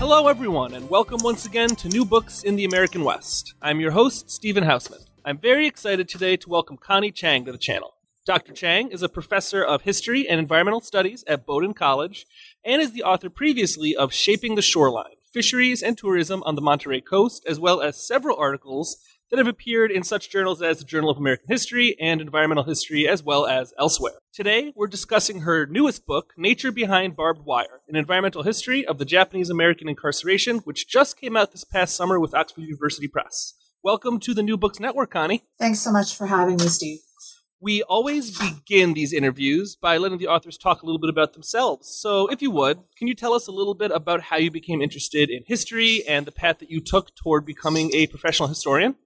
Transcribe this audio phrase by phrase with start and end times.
[0.00, 3.52] Hello, everyone, and welcome once again to New Books in the American West.
[3.60, 5.04] I'm your host, Stephen Hausman.
[5.26, 7.96] I'm very excited today to welcome Connie Chiang to the channel.
[8.24, 8.54] Dr.
[8.54, 12.26] Chiang is a professor of history and environmental studies at Bowdoin College
[12.64, 17.02] and is the author previously of Shaping the Shoreline Fisheries and Tourism on the Monterey
[17.02, 18.96] Coast, as well as several articles
[19.30, 23.06] that have appeared in such journals as the Journal of American History and Environmental History,
[23.06, 24.14] as well as elsewhere.
[24.32, 29.04] Today, we're discussing her newest book, Nature Behind Barbed Wire An Environmental History of the
[29.04, 33.54] Japanese American Incarceration, which just came out this past summer with Oxford University Press.
[33.84, 35.44] Welcome to the New Books Network, Connie.
[35.60, 36.98] Thanks so much for having me, Steve.
[37.60, 41.88] We always begin these interviews by letting the authors talk a little bit about themselves.
[41.88, 44.80] So, if you would, can you tell us a little bit about how you became
[44.80, 48.96] interested in history and the path that you took toward becoming a professional historian?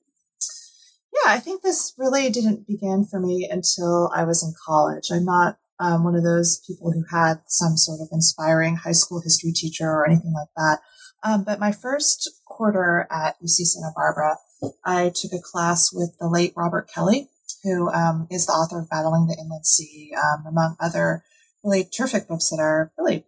[1.26, 5.10] I think this really didn't begin for me until I was in college.
[5.10, 9.20] I'm not um, one of those people who had some sort of inspiring high school
[9.20, 10.78] history teacher or anything like that.
[11.22, 14.36] Um, but my first quarter at UC Santa Barbara,
[14.84, 17.28] I took a class with the late Robert Kelley,
[17.62, 21.24] who um, is the author of Battling the Inland Sea, um, among other
[21.64, 23.24] really terrific books that are really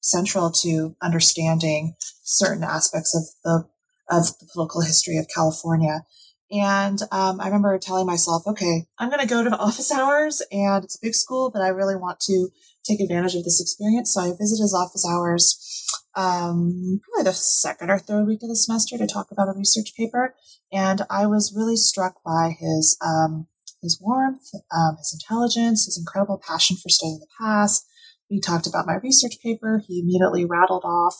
[0.00, 3.68] central to understanding certain aspects of the
[4.08, 6.04] of the political history of California.
[6.52, 10.84] And um, I remember telling myself, okay, I'm going to go to office hours and
[10.84, 12.48] it's a big school, but I really want to
[12.84, 14.12] take advantage of this experience.
[14.12, 15.58] So I visited his office hours
[16.14, 19.94] um, probably the second or third week of the semester to talk about a research
[19.96, 20.34] paper.
[20.70, 23.46] And I was really struck by his, um,
[23.80, 27.86] his warmth, um, his intelligence, his incredible passion for studying the past.
[28.30, 29.82] We talked about my research paper.
[29.86, 31.16] He immediately rattled off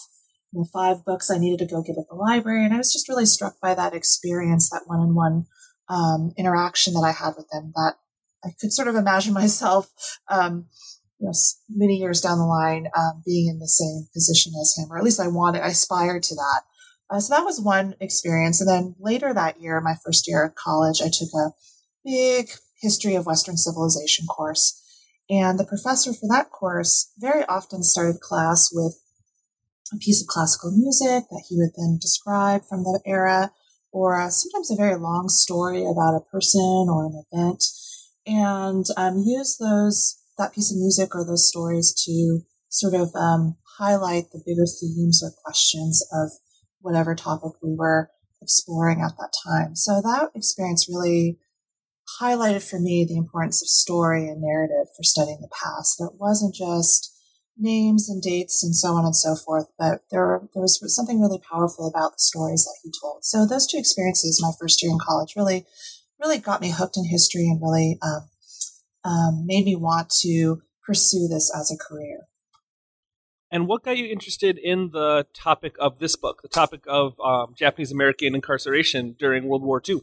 [0.60, 2.64] know, five books I needed to go get at the library.
[2.64, 5.46] And I was just really struck by that experience, that one on one
[6.38, 7.94] interaction that I had with them that
[8.44, 9.90] I could sort of imagine myself,
[10.30, 10.66] um,
[11.18, 11.32] you know,
[11.68, 15.04] many years down the line, um, being in the same position as him, or at
[15.04, 16.62] least I wanted, I aspired to that.
[17.10, 18.60] Uh, so that was one experience.
[18.60, 21.52] And then later that year, my first year of college, I took a
[22.04, 22.48] big
[22.80, 24.78] history of Western civilization course.
[25.30, 28.98] And the professor for that course very often started class with
[29.92, 33.53] a piece of classical music that he would then describe from the era,
[33.92, 37.64] or uh, sometimes a very long story about a person or an event,
[38.26, 43.56] and um, use those that piece of music or those stories to sort of um,
[43.78, 46.31] highlight the bigger themes or questions of
[46.81, 48.10] whatever topic we were
[48.41, 49.76] exploring at that time.
[49.76, 51.38] So that experience really
[52.20, 55.98] highlighted for me the importance of story and narrative for studying the past.
[55.98, 57.12] That wasn't just
[57.62, 59.67] names and dates and so on and so forth.
[59.78, 63.25] But there, there was something really powerful about the stories that he told.
[63.25, 65.67] So those two experiences, my first year in college, really,
[66.21, 68.28] really got me hooked in history and really um,
[69.05, 72.27] um, made me want to pursue this as a career.
[73.50, 77.55] And what got you interested in the topic of this book, the topic of um,
[77.55, 80.00] Japanese American incarceration during World War II?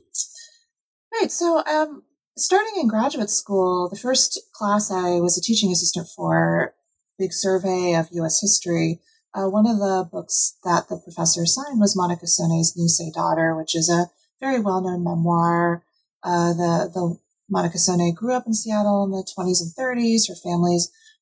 [1.12, 1.32] Right.
[1.32, 2.04] So, um,
[2.38, 6.76] starting in graduate school, the first class I was a teaching assistant for
[7.20, 8.42] big survey of U.S.
[8.42, 9.02] history,
[9.36, 13.76] uh, one of the books that the professor assigned was Monica Sone's Nisei Daughter, which
[13.76, 14.10] is a
[14.40, 15.84] very well-known memoir.
[16.24, 17.18] Uh, the, the
[17.50, 20.30] Monica Sone grew up in Seattle in the 20s and 30s.
[20.30, 20.78] Her family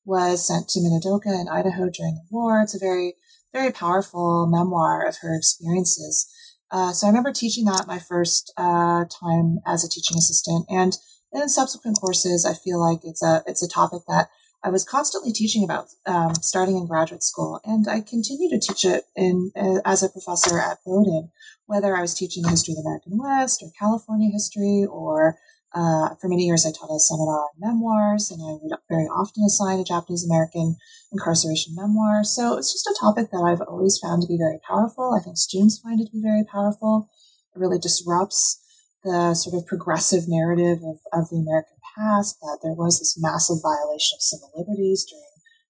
[0.06, 2.62] was sent to Minidoka in Idaho during the war.
[2.62, 3.16] It's a very,
[3.52, 6.32] very powerful memoir of her experiences.
[6.72, 10.98] Uh, so I remember teaching that my first uh, time as a teaching assistant, and
[11.32, 14.30] in subsequent courses, I feel like it's a it's a topic that
[14.68, 18.84] I was constantly teaching about um, starting in graduate school, and I continue to teach
[18.84, 21.30] it in uh, as a professor at Bowdoin,
[21.68, 25.38] whether I was teaching history of the American West or California history, or
[25.74, 29.46] uh, for many years I taught a seminar on memoirs, and I would very often
[29.46, 30.76] assign a Japanese American
[31.14, 32.26] incarceration memoir.
[32.26, 35.16] So it's just a topic that I've always found to be very powerful.
[35.18, 37.08] I think students find it to be very powerful.
[37.56, 38.62] It really disrupts
[39.06, 43.58] the sort of progressive narrative of, of the American past that there was this massive
[43.62, 45.24] violation of civil liberties during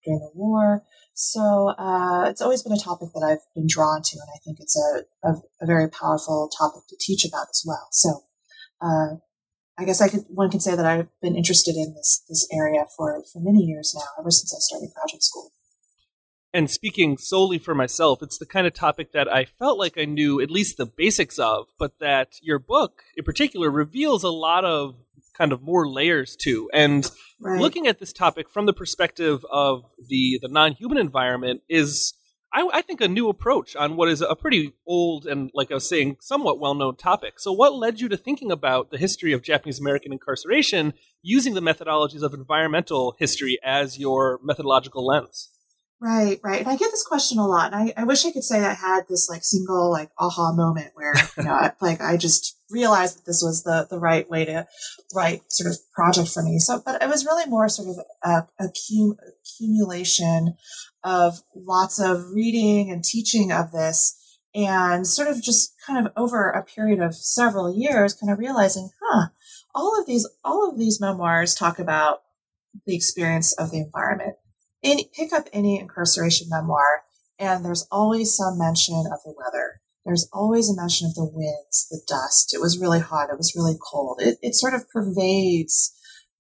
[0.04, 0.84] during the war.
[1.14, 4.60] So uh, it's always been a topic that I've been drawn to, and I think
[4.60, 7.88] it's a, a, a very powerful topic to teach about as well.
[7.92, 8.24] So
[8.82, 9.16] uh,
[9.78, 12.86] I guess I could one could say that I've been interested in this this area
[12.96, 15.52] for for many years now, ever since I started graduate school.
[16.54, 20.06] And speaking solely for myself, it's the kind of topic that I felt like I
[20.06, 24.66] knew at least the basics of, but that your book in particular reveals a lot
[24.66, 24.96] of
[25.38, 26.70] kind of more layers to.
[26.74, 27.60] And right.
[27.60, 32.14] looking at this topic from the perspective of the the non-human environment is
[32.54, 35.76] I, I, think a new approach on what is a pretty old and, like I
[35.76, 37.40] was saying, somewhat well-known topic.
[37.40, 41.62] So, what led you to thinking about the history of Japanese American incarceration using the
[41.62, 45.50] methodologies of environmental history as your methodological lens?
[46.00, 46.60] Right, right.
[46.60, 47.74] And I get this question a lot.
[47.74, 50.92] And I, I wish I could say I had this like single like aha moment
[50.94, 54.46] where, you know, I, like I just realized that this was the, the right way
[54.46, 54.68] to
[55.16, 56.60] write sort of project for me.
[56.60, 60.56] So, but it was really more sort of a, a cum, accumulation
[61.04, 64.16] of lots of reading and teaching of this
[64.54, 68.90] and sort of just kind of over a period of several years, kind of realizing,
[69.02, 69.30] huh,
[69.74, 72.22] all of these, all of these memoirs talk about
[72.86, 74.36] the experience of the environment
[74.84, 77.04] any, pick up any incarceration memoir,
[77.40, 79.82] and there's always some mention of the weather.
[80.06, 82.54] There's always a mention of the winds, the dust.
[82.54, 83.30] It was really hot.
[83.30, 84.22] It was really cold.
[84.22, 85.94] It, it sort of pervades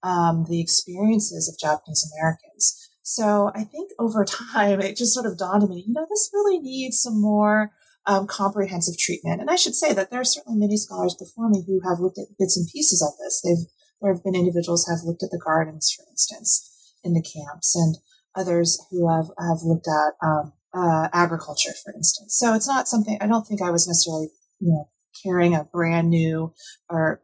[0.04, 2.90] um, the experiences of Japanese Americans.
[3.04, 6.30] So I think over time, it just sort of dawned on me, you know, this
[6.34, 7.72] really needs some more
[8.06, 9.42] um, comprehensive treatment.
[9.42, 12.18] And I should say that there are certainly many scholars before me who have looked
[12.18, 13.42] at bits and pieces of this.
[13.44, 13.68] They've,
[14.02, 16.72] there have been individuals who have looked at the gardens, for instance,
[17.04, 17.76] in the camps.
[17.76, 17.98] And
[18.38, 22.38] others who have, have looked at um, uh, agriculture, for instance.
[22.38, 24.30] So it's not something, I don't think I was necessarily,
[24.60, 24.90] you know,
[25.24, 26.54] carrying a brand new
[26.90, 27.22] or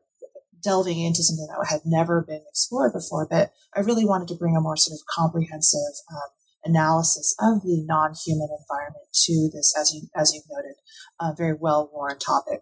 [0.64, 4.56] delving into something that had never been explored before, but I really wanted to bring
[4.56, 6.30] a more sort of comprehensive um,
[6.64, 10.76] analysis of the non-human environment to this, as you as you've noted,
[11.20, 12.62] a very well-worn topic.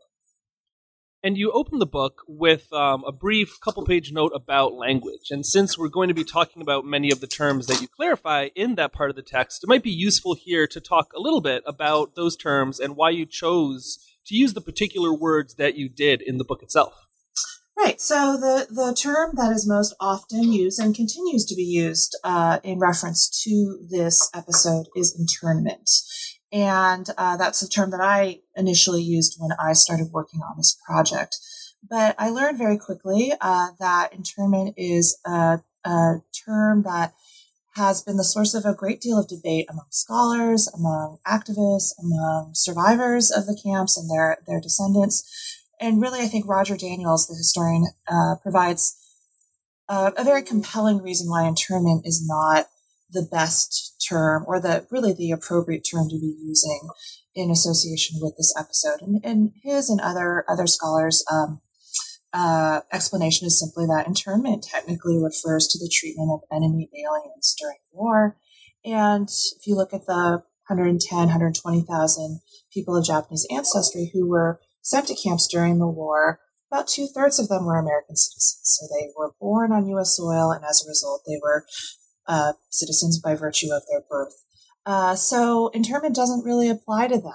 [1.23, 5.29] And you open the book with um, a brief couple page note about language.
[5.29, 8.49] And since we're going to be talking about many of the terms that you clarify
[8.55, 11.41] in that part of the text, it might be useful here to talk a little
[11.41, 15.89] bit about those terms and why you chose to use the particular words that you
[15.89, 17.07] did in the book itself.
[17.77, 18.01] Right.
[18.01, 22.59] So the, the term that is most often used and continues to be used uh,
[22.63, 25.89] in reference to this episode is internment.
[26.51, 30.77] And uh, that's the term that I initially used when I started working on this
[30.85, 31.37] project.
[31.87, 36.15] But I learned very quickly uh, that internment is a, a
[36.45, 37.13] term that
[37.75, 42.51] has been the source of a great deal of debate among scholars, among activists, among
[42.53, 45.57] survivors of the camps and their, their descendants.
[45.79, 48.97] And really, I think Roger Daniels, the historian, uh, provides
[49.87, 52.67] a, a, very compelling reason why internment is not
[53.11, 56.89] the best term or the really the appropriate term to be using
[57.35, 59.01] in association with this episode.
[59.01, 61.61] And, and his and other other scholars' um,
[62.33, 67.77] uh, explanation is simply that internment technically refers to the treatment of enemy aliens during
[67.91, 68.37] war.
[68.83, 72.39] And if you look at the 110, 120,000
[72.73, 76.39] people of Japanese ancestry who were sent to camps during the war,
[76.71, 78.61] about two thirds of them were American citizens.
[78.63, 80.15] So they were born on U.S.
[80.15, 81.65] soil, and as a result, they were
[82.27, 84.43] uh, citizens by virtue of their birth.
[84.85, 87.33] Uh, so internment doesn't really apply to them.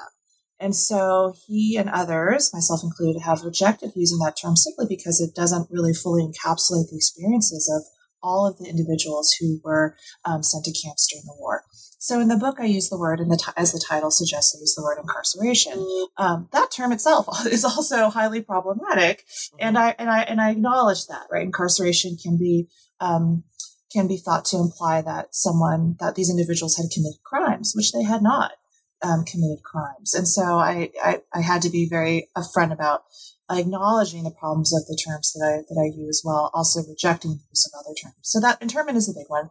[0.59, 5.35] And so he and others, myself included, have rejected using that term simply because it
[5.35, 7.85] doesn't really fully encapsulate the experiences of
[8.23, 11.62] all of the individuals who were um, sent to camps during the war.
[11.99, 14.55] So in the book, I use the word, and the t- as the title suggests,
[14.55, 15.85] I use the word incarceration.
[16.16, 19.25] Um, that term itself is also highly problematic,
[19.59, 21.26] and I and I and I acknowledge that.
[21.31, 22.69] Right, incarceration can be
[23.00, 23.45] um,
[23.97, 28.03] can be thought to imply that someone, that these individuals had committed crimes, which they
[28.03, 28.53] had not
[29.03, 30.12] um, committed crimes.
[30.12, 33.05] And so I, I, I, had to be very upfront about
[33.50, 37.41] acknowledging the problems of the terms that I, that I use while also rejecting the
[37.50, 38.17] use of other terms.
[38.23, 39.50] So that internment is a big one.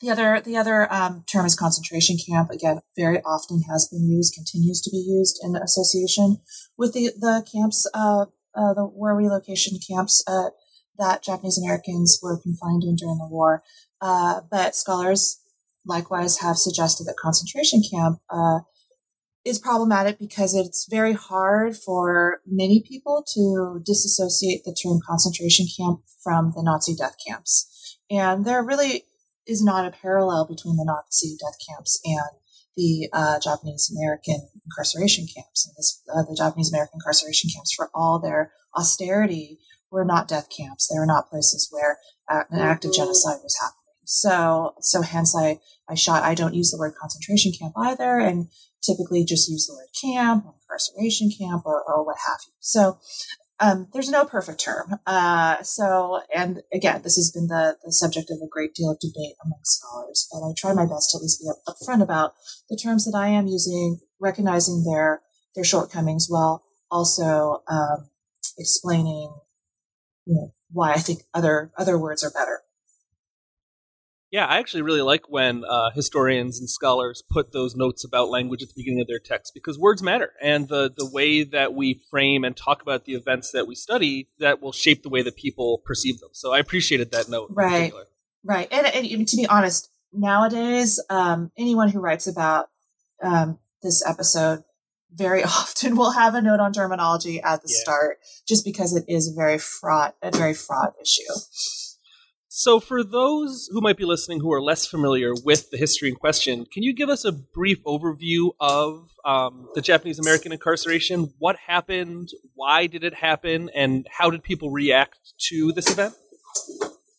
[0.00, 2.50] The other, the other um, term is concentration camp.
[2.50, 6.38] Again, very often has been used, continues to be used in association
[6.76, 10.22] with the, the camps, uh, uh, the war relocation camps
[10.98, 13.62] that Japanese Americans were confined in during the war.
[14.00, 15.40] Uh, but scholars
[15.86, 18.60] likewise have suggested that concentration camp uh,
[19.44, 26.00] is problematic because it's very hard for many people to disassociate the term concentration camp
[26.22, 27.98] from the Nazi death camps.
[28.10, 29.04] And there really
[29.46, 32.40] is not a parallel between the Nazi death camps and
[32.76, 35.66] the uh, Japanese American incarceration camps.
[35.66, 39.58] And this, uh, the Japanese American incarceration camps, for all their austerity,
[39.94, 40.88] were not death camps.
[40.88, 41.98] They were not places where
[42.28, 43.78] uh, an act of genocide was happening.
[44.04, 48.48] So, so hence I, I shot, I don't use the word concentration camp either and
[48.82, 52.52] typically just use the word camp or incarceration camp or, or what have you.
[52.60, 52.98] So
[53.60, 54.96] um, there's no perfect term.
[55.06, 58.98] Uh, so, and again, this has been the, the subject of a great deal of
[58.98, 62.34] debate among scholars, but I try my best to at least be up, upfront about
[62.68, 65.22] the terms that I am using, recognizing their,
[65.54, 68.10] their shortcomings while also um,
[68.58, 69.32] explaining
[70.26, 72.62] you know, why I think other, other words are better.
[74.34, 78.64] Yeah, I actually really like when uh, historians and scholars put those notes about language
[78.64, 82.00] at the beginning of their text because words matter, and the the way that we
[82.10, 85.36] frame and talk about the events that we study that will shape the way that
[85.36, 86.30] people perceive them.
[86.32, 87.50] So I appreciated that note.
[87.50, 87.92] Right,
[88.42, 92.70] right, and, and, to be honest, nowadays, um, anyone who writes about
[93.22, 94.64] um, this episode
[95.14, 97.80] very often will have a note on terminology at the yeah.
[97.80, 101.22] start, just because it is a very fraught, a very fraught issue.
[102.56, 106.14] So, for those who might be listening who are less familiar with the history in
[106.14, 111.32] question, can you give us a brief overview of um, the Japanese American incarceration?
[111.38, 112.28] What happened?
[112.54, 113.70] Why did it happen?
[113.74, 115.18] And how did people react
[115.48, 116.14] to this event?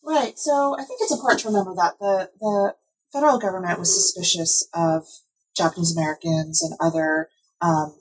[0.02, 0.38] Right.
[0.38, 2.74] So, I think it's important to remember that the, the
[3.12, 5.04] federal government was suspicious of
[5.54, 7.28] Japanese Americans and other
[7.60, 7.96] um,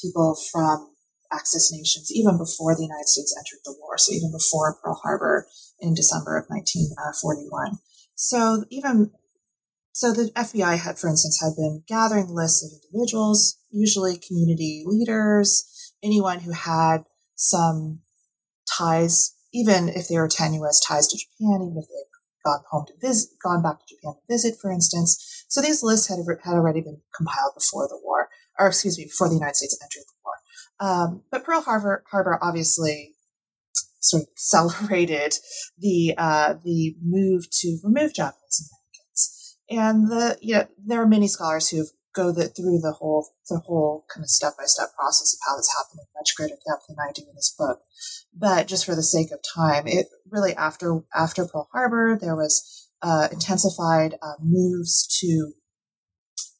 [0.00, 0.90] people from
[1.32, 3.98] Axis nations even before the United States entered the war.
[3.98, 5.46] So, even before Pearl Harbor
[5.80, 7.78] in December of 1941.
[8.14, 9.12] So even
[9.92, 15.92] so, the FBI had, for instance, had been gathering lists of individuals, usually community leaders,
[16.04, 16.98] anyone who had
[17.34, 18.00] some
[18.68, 22.86] ties, even if they were tenuous ties to Japan, even if they had gone home
[22.86, 25.44] to visit, gone back to Japan to visit, for instance.
[25.48, 29.28] So these lists had, had already been compiled before the war, or excuse me, before
[29.28, 30.34] the United States entered the war.
[30.80, 33.14] Um, but Pearl Harbor, Harbor obviously
[34.00, 35.34] sort of celebrated
[35.78, 39.56] the uh, the move to remove Japanese Americans.
[39.70, 41.84] And the you know there are many scholars who
[42.14, 45.56] go the, through the whole the whole kind of step by step process of how
[45.56, 47.80] this happened in much greater depth than I do in this book.
[48.36, 52.88] But just for the sake of time, it really after after Pearl Harbor there was
[53.02, 55.52] uh, intensified uh, moves to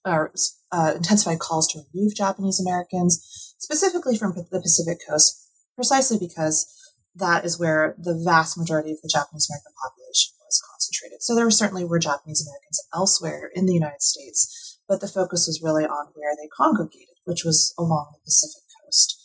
[0.05, 0.33] or
[0.73, 6.67] uh, intensified calls to remove Japanese Americans, specifically from the Pacific Coast, precisely because
[7.15, 11.23] that is where the vast majority of the Japanese American population was concentrated.
[11.23, 15.63] So there certainly were Japanese Americans elsewhere in the United States, but the focus was
[15.63, 19.17] really on where they congregated, which was along the Pacific coast.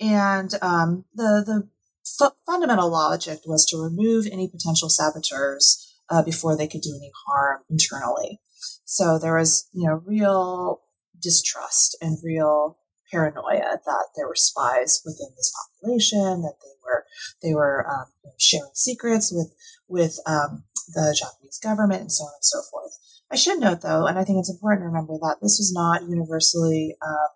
[0.00, 1.68] And um, the the
[2.18, 7.10] fu- fundamental logic was to remove any potential saboteurs uh, before they could do any
[7.26, 8.40] harm internally.
[8.84, 10.82] So there was, you know, real
[11.26, 12.78] distrust and real
[13.10, 17.04] paranoia that there were spies within this population, that they were
[17.42, 18.06] they were um,
[18.38, 19.52] sharing secrets with
[19.88, 20.62] with um,
[20.94, 22.92] the Japanese government and so on and so forth.
[23.30, 26.08] I should note, though, and I think it's important to remember that this was not
[26.08, 27.28] universally um,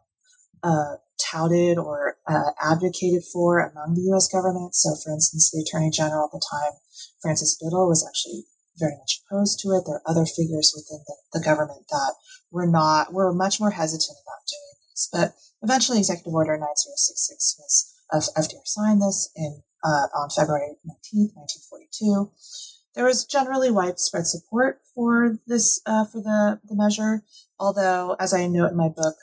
[0.62, 4.28] uh, touted or uh, advocated for among the U.S.
[4.28, 4.74] government.
[4.74, 6.78] So, for instance, the Attorney General at the time,
[7.20, 8.44] Francis Biddle, was actually
[8.80, 9.84] very much opposed to it.
[9.86, 12.14] There are other figures within the, the government that
[12.50, 17.94] were not were much more hesitant about doing this, but eventually, Executive Order 9066 was
[18.12, 22.32] of FDR signed this in uh, on February 19th, 1942.
[22.94, 27.22] There was generally widespread support for this uh, for the, the measure,
[27.58, 29.14] although, as I note in my book,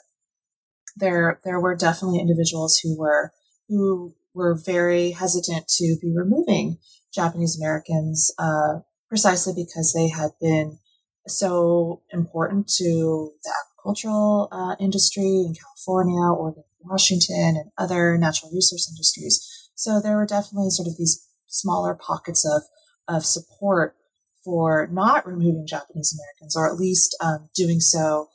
[0.96, 3.32] there there were definitely individuals who were
[3.68, 6.78] who were very hesitant to be removing
[7.12, 10.78] Japanese Americans uh, precisely because they had been
[11.26, 18.90] so important to the agricultural uh, industry in California, Oregon, Washington and other natural resource
[18.90, 19.70] industries.
[19.74, 22.62] So there were definitely sort of these smaller pockets of,
[23.08, 23.96] of support
[24.44, 28.28] for not removing Japanese Americans, or at least um, doing so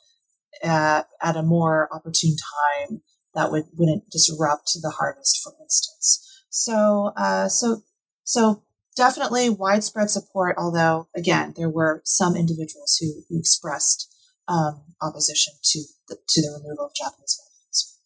[0.63, 3.01] at, at, a more opportune time
[3.33, 6.43] that would wouldn't disrupt the harvest, for instance.
[6.49, 7.81] So, uh, so,
[8.23, 8.63] so
[8.95, 10.55] definitely widespread support.
[10.57, 14.13] Although, again, there were some individuals who, who expressed
[14.47, 17.99] um, opposition to the, to the removal of Japanese Americans.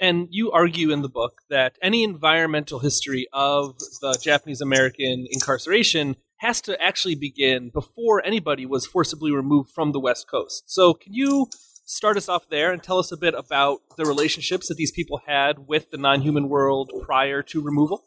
[0.00, 6.16] And you argue in the book that any environmental history of the Japanese American incarceration
[6.38, 10.64] has to actually begin before anybody was forcibly removed from the West Coast.
[10.66, 11.48] So, can you
[11.84, 15.20] start us off there and tell us a bit about the relationships that these people
[15.26, 18.04] had with the non human world prior to removal?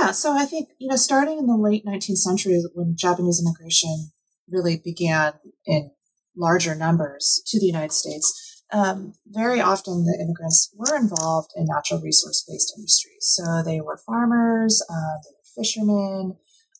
[0.00, 4.12] Yeah, so I think, you know, starting in the late 19th century, when Japanese immigration
[4.48, 5.34] really began
[5.66, 5.90] in
[6.34, 12.00] larger numbers to the United States, um, very often the immigrants were involved in natural
[12.00, 13.18] resource based industries.
[13.20, 16.36] So they were farmers, uh, they were fishermen,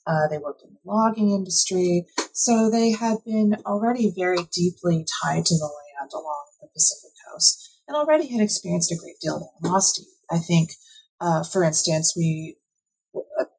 [0.07, 2.07] uh, they worked in the logging industry.
[2.33, 7.81] So they had been already very deeply tied to the land along the Pacific coast
[7.87, 10.07] and already had experienced a great deal of animosity.
[10.31, 10.71] I think
[11.21, 12.57] uh, for instance, we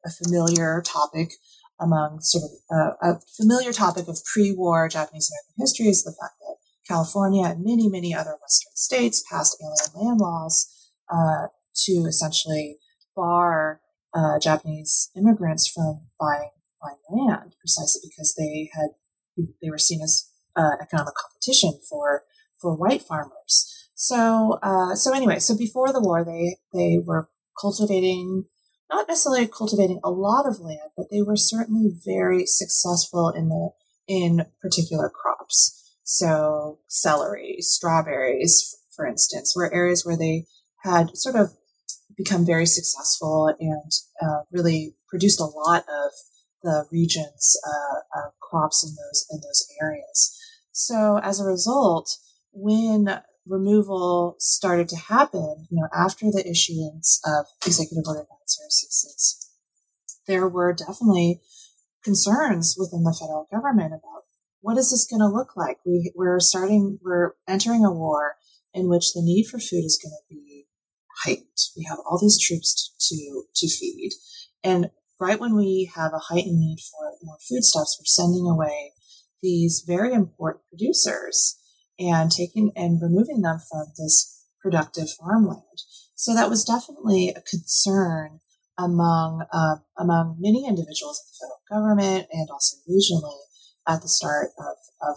[0.04, 1.32] a, familiar topic
[1.80, 6.34] among sort of uh, a familiar topic of pre-war Japanese American history is the fact
[6.40, 6.56] that
[6.86, 12.78] California and many many other Western states passed alien land laws uh, to essentially
[13.16, 13.80] bar
[14.14, 18.88] uh, Japanese immigrants from buying buying land precisely because they had
[19.62, 22.24] they were seen as uh, economic competition for
[22.60, 23.88] for white farmers.
[23.94, 27.28] So uh, so anyway, so before the war, they they were
[27.60, 28.44] cultivating
[28.92, 33.70] not necessarily cultivating a lot of land, but they were certainly very successful in the
[34.08, 35.78] in particular crops.
[36.04, 40.46] So celery, strawberries, for instance, were areas where they
[40.82, 41.52] had sort of
[42.16, 46.10] become very successful and uh, really produced a lot of
[46.62, 50.38] the region's uh, uh, crops in those in those areas.
[50.72, 52.16] So as a result,
[52.52, 58.26] when removal started to happen, you know, after the issuance of Executive Order
[58.60, 59.50] 9066,
[60.26, 61.40] there were definitely
[62.04, 64.22] concerns within the federal government about
[64.60, 65.78] what is this going to look like?
[65.84, 68.36] We, we're starting, we're entering a war
[68.72, 70.66] in which the need for food is going to be
[71.24, 71.46] heightened.
[71.76, 74.12] We have all these troops to, to feed.
[74.62, 74.90] And
[75.20, 78.92] right when we have a heightened need for more foodstuffs, we're sending away
[79.42, 81.58] these very important producers
[81.98, 85.82] and taking and removing them from this productive farmland.
[86.14, 88.40] So that was definitely a concern
[88.78, 93.40] among uh, among many individuals in the federal government and also regionally
[93.86, 95.16] at the start of of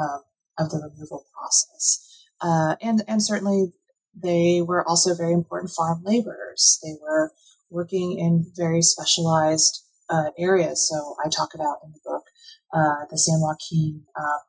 [0.00, 0.22] um,
[0.58, 2.24] of the removal process.
[2.40, 3.72] Uh, and and certainly
[4.14, 6.78] they were also very important farm laborers.
[6.82, 7.32] They were
[7.70, 10.88] working in very specialized uh, areas.
[10.88, 12.24] So I talk about in the book
[12.72, 14.40] uh, the San Joaquin um,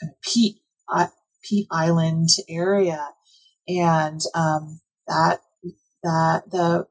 [0.00, 0.56] kind of peat
[0.92, 1.08] uh,
[1.42, 3.08] peat island area,
[3.68, 5.40] and um, that
[6.02, 6.86] that the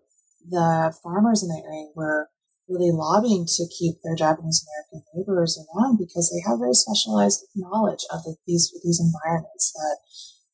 [0.48, 2.30] the farmers in the area were
[2.68, 8.06] really lobbying to keep their Japanese American laborers around because they have very specialized knowledge
[8.12, 9.98] of the, these these environments that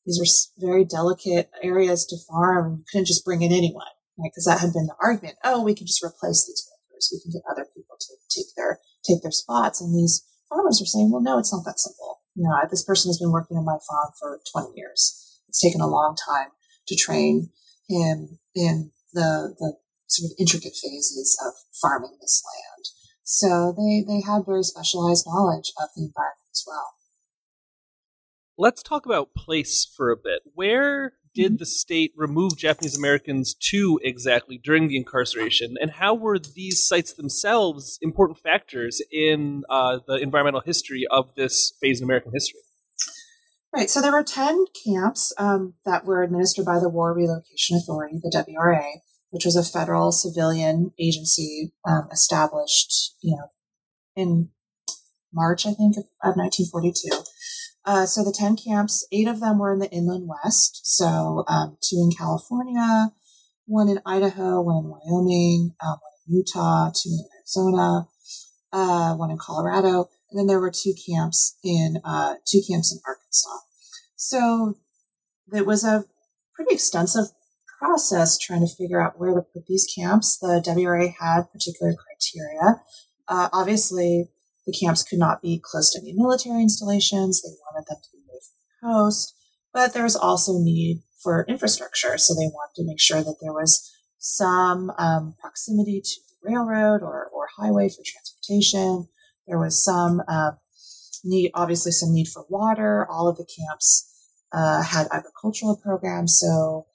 [0.04, 2.78] these are very delicate areas to farm.
[2.78, 4.30] You couldn't just bring in anyone, right?
[4.32, 5.36] Because that had been the argument.
[5.44, 7.12] Oh, we can just replace these workers.
[7.12, 9.80] We can get other people to take their take their spots.
[9.80, 12.20] And these farmers are saying, well, no, it's not that simple.
[12.34, 15.40] You know, this person has been working on my farm for 20 years.
[15.48, 16.48] It's taken a long time
[16.88, 17.50] to train
[17.88, 19.74] him in the the
[20.06, 21.52] sort of intricate phases of
[21.82, 22.84] farming this land.
[23.24, 26.94] So they they had very specialized knowledge of the environment as well.
[28.56, 30.42] Let's talk about place for a bit.
[30.54, 31.56] Where did mm-hmm.
[31.58, 37.12] the state remove Japanese Americans to exactly during the incarceration, and how were these sites
[37.12, 42.60] themselves important factors in uh, the environmental history of this phase in American history?
[43.74, 43.90] Right.
[43.90, 48.30] So there were 10 camps um, that were administered by the War Relocation Authority, the
[48.30, 48.82] WRA,
[49.30, 53.50] which was a federal civilian agency um, established, you know,
[54.16, 54.48] in
[55.32, 57.24] March, I think, of, of 1942.
[57.84, 60.80] Uh, so the 10 camps, eight of them were in the inland west.
[60.84, 63.12] So um, two in California,
[63.66, 68.08] one in Idaho, one in Wyoming, um, one in Utah, two in Arizona,
[68.72, 70.08] uh, one in Colorado.
[70.30, 73.58] And then there were two camps in, uh, two camps in Arkansas.
[74.16, 74.74] So
[75.54, 76.04] it was a
[76.54, 77.28] pretty extensive
[77.78, 80.38] process trying to figure out where to put these camps.
[80.38, 82.82] The WRA had particular criteria.
[83.28, 84.30] Uh, obviously,
[84.66, 87.42] the camps could not be close to any military installations.
[87.42, 89.34] They wanted them to be away from the coast,
[89.72, 92.18] but there was also need for infrastructure.
[92.18, 97.02] So they wanted to make sure that there was some um, proximity to the railroad
[97.02, 99.08] or, or highway for transportation.
[99.46, 100.52] There was some uh,
[101.24, 103.06] need, obviously, some need for water.
[103.10, 104.04] All of the camps
[104.52, 106.86] uh, had agricultural programs, so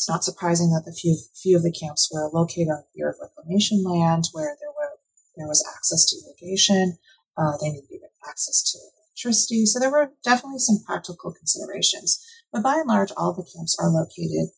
[0.00, 3.18] it's not surprising that the few few of the camps were located on Bureau of
[3.20, 4.96] Reclamation land, where there were
[5.36, 6.96] there was access to irrigation.
[7.36, 9.66] Uh, they needed access to electricity.
[9.66, 12.18] So there were definitely some practical considerations.
[12.50, 14.48] But by and large, all the camps are located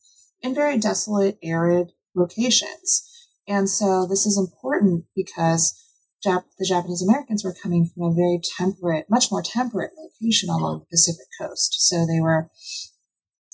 [0.43, 3.03] in very desolate, arid locations.
[3.49, 5.75] And so this is important because
[6.25, 10.79] Jap- the Japanese Americans were coming from a very temperate, much more temperate location along
[10.79, 11.89] the Pacific coast.
[11.89, 12.49] So they were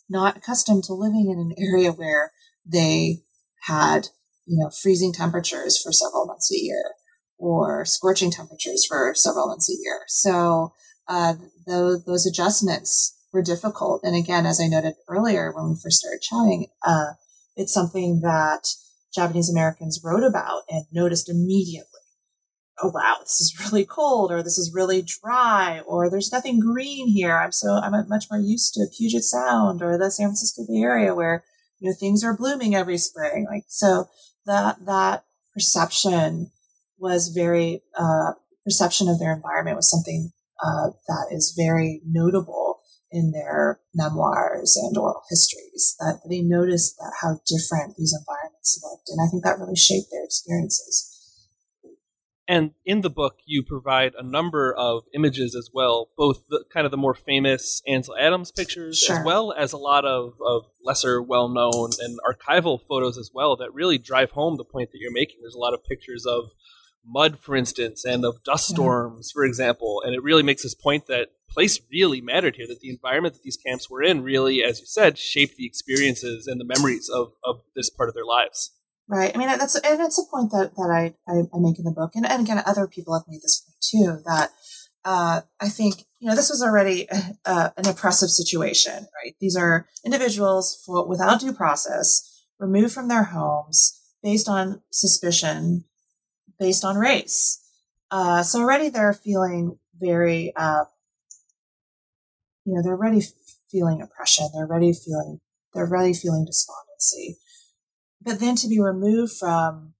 [0.08, 2.32] not accustomed to living in an area where
[2.64, 3.22] they
[3.66, 4.08] had,
[4.46, 6.94] you know, freezing temperatures for several months a year
[7.38, 10.00] or scorching temperatures for several months a year.
[10.08, 10.72] So
[11.08, 11.34] uh,
[11.66, 14.02] those, those adjustments were difficult.
[14.02, 17.12] And again, as I noted earlier when we first started chatting, uh,
[17.56, 18.68] it's something that
[19.14, 21.97] Japanese Americans wrote about and noticed immediately.
[22.82, 27.08] Oh wow, this is really cold, or this is really dry, or there's nothing green
[27.08, 27.36] here.
[27.36, 31.14] I'm so I'm much more used to Puget Sound or the San Francisco Bay Area
[31.14, 31.44] where
[31.80, 33.46] you know, things are blooming every spring.
[33.50, 34.06] Like, so
[34.46, 36.50] that, that perception
[36.98, 38.32] was very, uh,
[38.64, 44.96] perception of their environment was something, uh, that is very notable in their memoirs and
[44.98, 49.08] oral histories that they noticed that how different these environments looked.
[49.08, 51.14] And I think that really shaped their experiences.
[52.50, 56.86] And in the book, you provide a number of images as well, both the kind
[56.86, 59.18] of the more famous Ansel Adams pictures, sure.
[59.18, 63.54] as well as a lot of, of lesser well known and archival photos as well
[63.56, 65.36] that really drive home the point that you're making.
[65.42, 66.52] There's a lot of pictures of
[67.04, 70.02] mud, for instance, and of dust storms, for example.
[70.02, 73.42] And it really makes this point that place really mattered here, that the environment that
[73.42, 77.32] these camps were in really, as you said, shaped the experiences and the memories of,
[77.44, 78.72] of this part of their lives.
[79.10, 79.34] Right.
[79.34, 81.92] I mean, that's and it's a point that that I, I, I make in the
[81.92, 84.22] book, and, and again, other people have made this point too.
[84.26, 84.50] That
[85.02, 87.08] uh, I think you know this was already
[87.46, 89.34] uh, an oppressive situation, right?
[89.40, 95.84] These are individuals for, without due process, removed from their homes based on suspicion,
[96.60, 97.64] based on race.
[98.10, 100.84] Uh, so already they're feeling very, uh,
[102.66, 103.22] you know, they're already
[103.70, 104.48] feeling oppression.
[104.52, 105.40] They're already feeling
[105.72, 107.38] they're already feeling despondency
[108.28, 109.94] but then to be removed from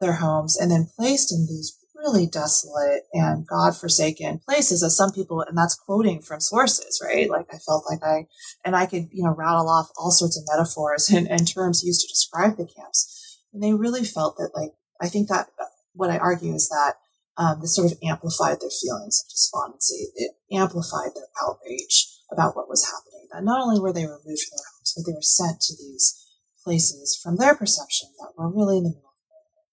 [0.00, 5.40] their homes and then placed in these really desolate and God-forsaken places as some people,
[5.40, 7.28] and that's quoting from sources, right?
[7.28, 8.26] Like I felt like I,
[8.64, 12.02] and I could, you know, rattle off all sorts of metaphors and, and terms used
[12.02, 13.40] to describe the camps.
[13.52, 15.48] And they really felt that like, I think that
[15.92, 16.94] what I argue is that
[17.36, 20.08] um, this sort of amplified their feelings of despondency.
[20.14, 23.26] It amplified their outrage about what was happening.
[23.32, 26.25] That not only were they removed from their homes, but they were sent to these
[26.66, 29.14] places from their perception that were really in the middle,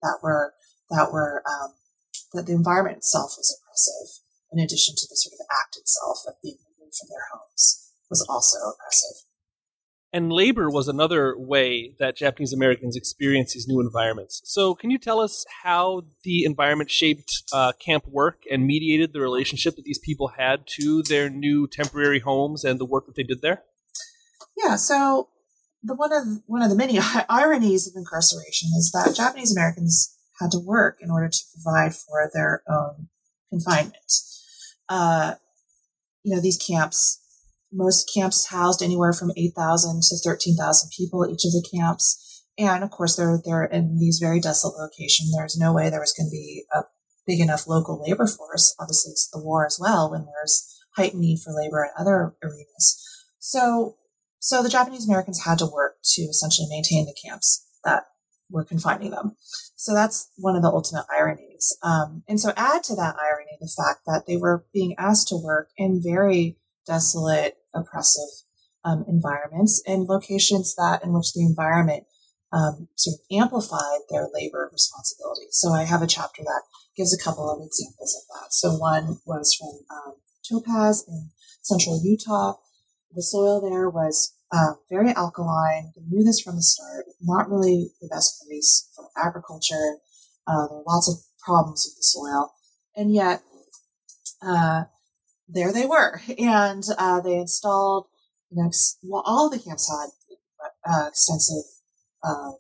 [0.04, 0.54] that were
[0.92, 1.74] that were um,
[2.34, 6.36] that the environment itself was oppressive, in addition to the sort of act itself of
[6.44, 9.26] being removed from their homes was also oppressive.
[10.16, 14.42] And labor was another way that Japanese Americans experienced these new environments.
[14.46, 19.22] So, can you tell us how the environment shaped uh, camp work and mediated the
[19.22, 23.24] relationship that these people had to their new temporary homes and the work that they
[23.24, 23.64] did there?
[24.56, 25.30] Yeah, so
[25.84, 30.52] the one of one of the many ironies of incarceration is that Japanese Americans had
[30.52, 33.10] to work in order to provide for their own
[33.50, 33.96] confinement.
[34.90, 35.36] Uh,
[36.24, 37.20] you know, these camps,
[37.72, 42.46] most camps housed anywhere from 8,000 to 13,000 people, each of the camps.
[42.58, 45.32] And of course, they're, they're in these very desolate locations.
[45.36, 46.82] There's no way there was going to be a
[47.26, 48.76] big enough local labor force.
[48.80, 53.02] Obviously, it's the war as well when there's heightened need for labor in other arenas.
[53.40, 53.96] So
[54.44, 58.04] so the Japanese Americans had to work to essentially maintain the camps that
[58.50, 59.38] were confining them.
[59.78, 61.74] So that's one of the ultimate ironies.
[61.82, 65.38] Um, and so add to that irony the fact that they were being asked to
[65.38, 68.28] work in very desolate, oppressive
[68.84, 72.04] um, environments and locations that in which the environment
[72.52, 75.52] um, sort of amplified their labor responsibilities.
[75.54, 76.64] So I have a chapter that
[76.98, 78.52] gives a couple of examples of that.
[78.52, 81.30] So one was from um, Topaz in
[81.62, 82.56] central Utah
[83.16, 85.92] the soil there was uh, very alkaline.
[85.96, 87.06] They knew this from the start.
[87.22, 89.98] Not really the best place for agriculture.
[90.48, 92.54] Uh, there were lots of problems with the soil,
[92.96, 93.42] and yet
[94.42, 94.84] uh,
[95.48, 98.08] there they were, and uh, they installed.
[98.52, 98.72] You know,
[99.04, 100.10] well, all the camps had
[100.86, 101.64] uh, extensive
[102.24, 102.52] uh,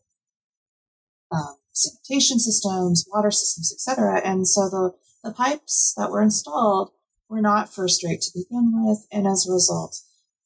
[1.31, 4.21] um, sanitation systems, water systems, etc.
[4.25, 6.91] And so the the pipes that were installed
[7.29, 9.99] were not first rate to begin with, and as a result,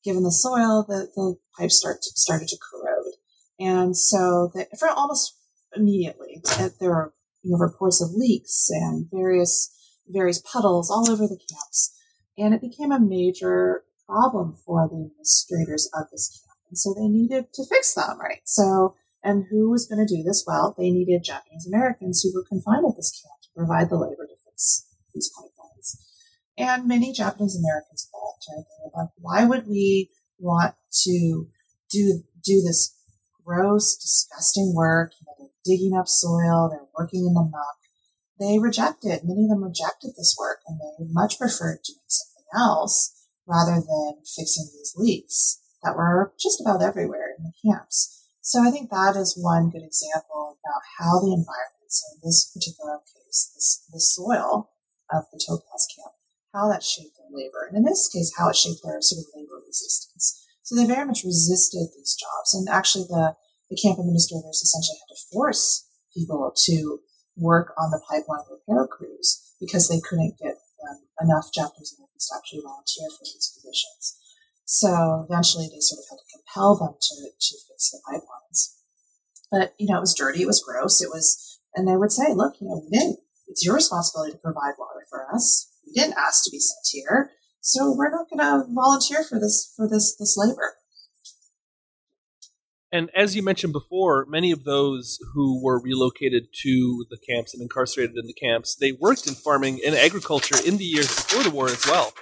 [0.03, 3.13] given the soil, the, the pipes start to, started to corrode.
[3.59, 5.35] And so the, for almost
[5.75, 6.41] immediately,
[6.79, 9.73] there were you know, reports of leaks and various,
[10.07, 11.95] various puddles all over the camps.
[12.37, 16.59] And it became a major problem for the administrators of this camp.
[16.69, 18.41] And so they needed to fix them, right?
[18.43, 20.43] So, and who was going to do this?
[20.45, 24.27] Well, they needed Japanese Americans who were confined at this camp to provide the labor
[24.27, 25.56] to fix these pipelines.
[26.57, 28.09] And many Japanese Americans.
[28.13, 28.63] Right?
[28.63, 31.47] They were like, why would we want to
[31.91, 32.95] do do this
[33.45, 35.11] gross, disgusting work?
[35.19, 37.77] You know, they're digging up soil, they're working in the muck.
[38.39, 43.25] They rejected, many of them rejected this work and they much preferred doing something else
[43.47, 48.29] rather than fixing these leaks that were just about everywhere in the camps.
[48.41, 52.51] So I think that is one good example about how the environment, so in this
[52.53, 54.71] particular case, this, the soil
[55.11, 56.13] of the Topaz camp,
[56.57, 57.69] how that shaped their labor.
[57.69, 60.41] And in this case, how it shaped their sort of labor resistance.
[60.65, 62.57] So they very much resisted these jobs.
[62.57, 63.37] And actually the,
[63.69, 65.85] the camp administrators essentially had to force
[66.17, 66.99] people to
[67.37, 72.35] work on the pipeline repair crews because they couldn't get um, enough Japanese Americans to
[72.35, 74.17] actually volunteer for these positions.
[74.65, 78.75] So eventually they sort of had to compel them to, to fix the pipelines.
[79.53, 82.33] But, you know, it was dirty, it was gross, it was, and they would say,
[82.33, 85.71] look, you know, we didn't, it's your responsibility to provide water for us.
[85.93, 87.31] Didn't ask to be sent here.
[87.61, 90.75] So we're not going to volunteer for this, for this, this labor.
[92.91, 97.61] And as you mentioned before, many of those who were relocated to the camps and
[97.61, 101.49] incarcerated in the camps, they worked in farming and agriculture in the years before the
[101.49, 102.13] war as well.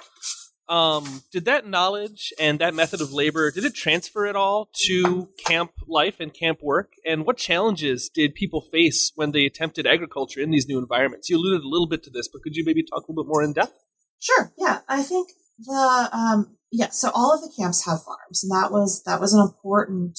[0.68, 5.28] Um, did that knowledge and that method of labor did it transfer at all to
[5.46, 6.94] camp life and camp work?
[7.04, 11.30] And what challenges did people face when they attempted agriculture in these new environments?
[11.30, 13.28] You alluded a little bit to this, but could you maybe talk a little bit
[13.28, 13.78] more in depth?
[14.18, 14.52] Sure.
[14.58, 16.88] Yeah, I think the um, yeah.
[16.90, 20.18] So all of the camps have farms, and that was that was an important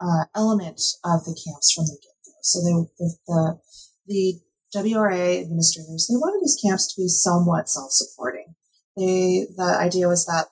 [0.00, 2.32] uh, element of the camps from the get go.
[2.42, 3.60] So they the, the
[4.06, 4.40] the
[4.74, 8.54] WRA administrators they wanted these camps to be somewhat self supporting
[8.98, 10.46] they, the idea was that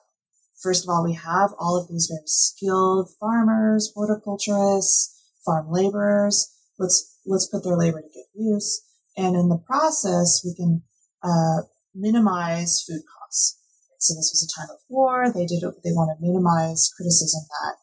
[0.61, 5.13] first of all, we have all of these very skilled farmers, horticulturists,
[5.45, 6.53] farm laborers.
[6.79, 8.83] Let's, let's put their labor to good use.
[9.15, 10.83] And in the process, we can,
[11.23, 13.59] uh, minimize food costs.
[13.99, 15.31] So this was a time of war.
[15.33, 17.75] They did, they want to minimize criticism that,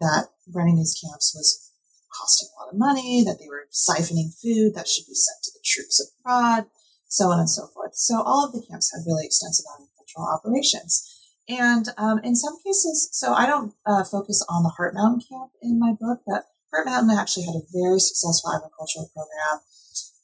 [0.00, 1.70] that running these camps was
[2.08, 5.52] costing a lot of money, that they were siphoning food that should be sent to
[5.52, 6.66] the troops abroad,
[7.08, 7.94] so on and so forth.
[7.94, 9.66] So all of the camps had really extensive
[10.10, 11.16] agricultural operations.
[11.48, 15.50] And um, in some cases, so I don't uh, focus on the Heart Mountain camp
[15.62, 19.60] in my book, but Heart Mountain actually had a very successful agricultural program.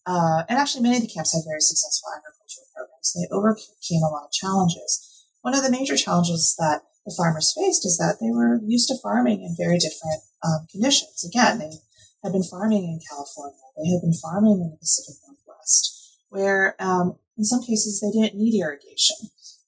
[0.06, 3.10] Uh, and actually, many of the camps had very successful agricultural programs.
[3.10, 5.02] They overcame a lot of challenges.
[5.42, 9.02] One of the major challenges that the farmers faced is that they were used to
[9.02, 11.26] farming in very different um, conditions.
[11.26, 11.82] Again, they
[12.22, 17.18] had been farming in California, they had been farming in the Pacific Northwest, where um,
[17.36, 19.16] in some cases they didn't need irrigation.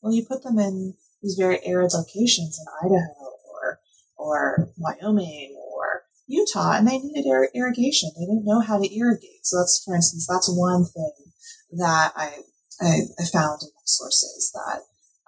[0.02, 3.80] Well, you put them in these very arid locations in Idaho or,
[4.16, 8.11] or Wyoming or Utah, and they needed ir- irrigation.
[8.14, 9.44] They didn't know how to irrigate.
[9.44, 11.32] So that's, for instance, that's one thing
[11.78, 12.42] that I,
[12.80, 14.82] I, I found in my sources that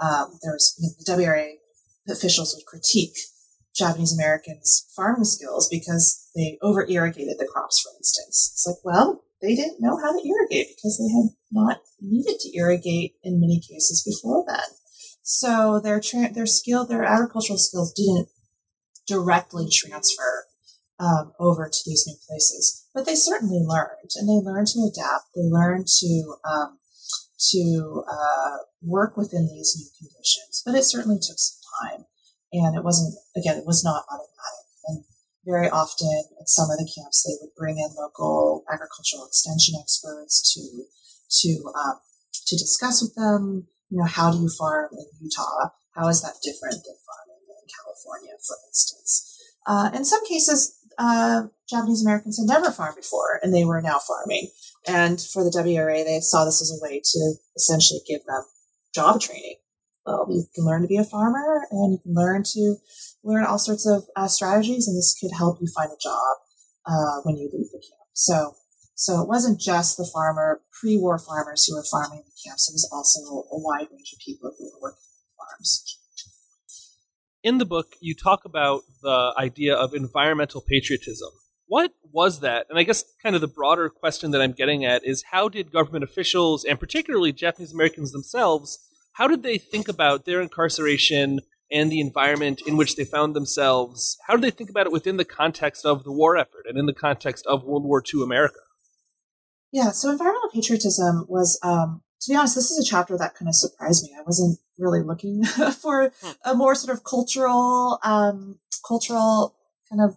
[0.04, 1.54] um, there was the WRA
[2.08, 3.16] officials would critique
[3.74, 8.50] Japanese Americans' farming skills because they over irrigated the crops, for instance.
[8.52, 12.56] It's like, well, they didn't know how to irrigate because they had not needed to
[12.56, 14.76] irrigate in many cases before then.
[15.22, 18.28] So their tra- their skill, their agricultural skills didn't
[19.06, 20.44] directly transfer
[20.98, 25.26] um, over to these new places, but they certainly learned, and they learned to adapt.
[25.34, 26.78] They learned to um,
[27.52, 32.04] to uh, work within these new conditions, but it certainly took some time,
[32.52, 34.66] and it wasn't again, it was not automatic.
[35.50, 40.54] Very often at some of the camps, they would bring in local agricultural extension experts
[40.54, 40.84] to
[41.42, 41.98] to um,
[42.46, 43.66] to discuss with them.
[43.90, 45.70] You know, how do you farm in Utah?
[45.94, 49.42] How is that different than farming in California, for instance?
[49.66, 53.98] Uh, in some cases, uh, Japanese Americans had never farmed before, and they were now
[53.98, 54.50] farming.
[54.86, 58.44] And for the WRA, they saw this as a way to essentially give them
[58.94, 59.56] job training.
[60.06, 62.76] Well, you can learn to be a farmer, and you can learn to
[63.22, 66.36] learn all sorts of uh, strategies, and this could help you find a job
[66.86, 68.08] uh, when you leave the camp.
[68.12, 68.54] So,
[68.94, 72.68] so it wasn't just the farmer, pre-war farmers who were farming the camps.
[72.68, 74.98] It was also a wide range of people who were working
[75.38, 75.98] on farms.
[77.42, 81.30] In the book, you talk about the idea of environmental patriotism.
[81.66, 82.66] What was that?
[82.68, 85.72] And I guess kind of the broader question that I'm getting at is how did
[85.72, 88.78] government officials, and particularly Japanese Americans themselves,
[89.12, 94.18] how did they think about their incarceration and the environment in which they found themselves,
[94.26, 96.86] how do they think about it within the context of the war effort and in
[96.86, 98.60] the context of World War II America?
[99.72, 103.48] Yeah, so environmental patriotism was, um, to be honest, this is a chapter that kind
[103.48, 104.16] of surprised me.
[104.18, 105.44] I wasn't really looking
[105.80, 106.30] for hmm.
[106.44, 109.54] a more sort of cultural, um, cultural
[109.88, 110.16] kind of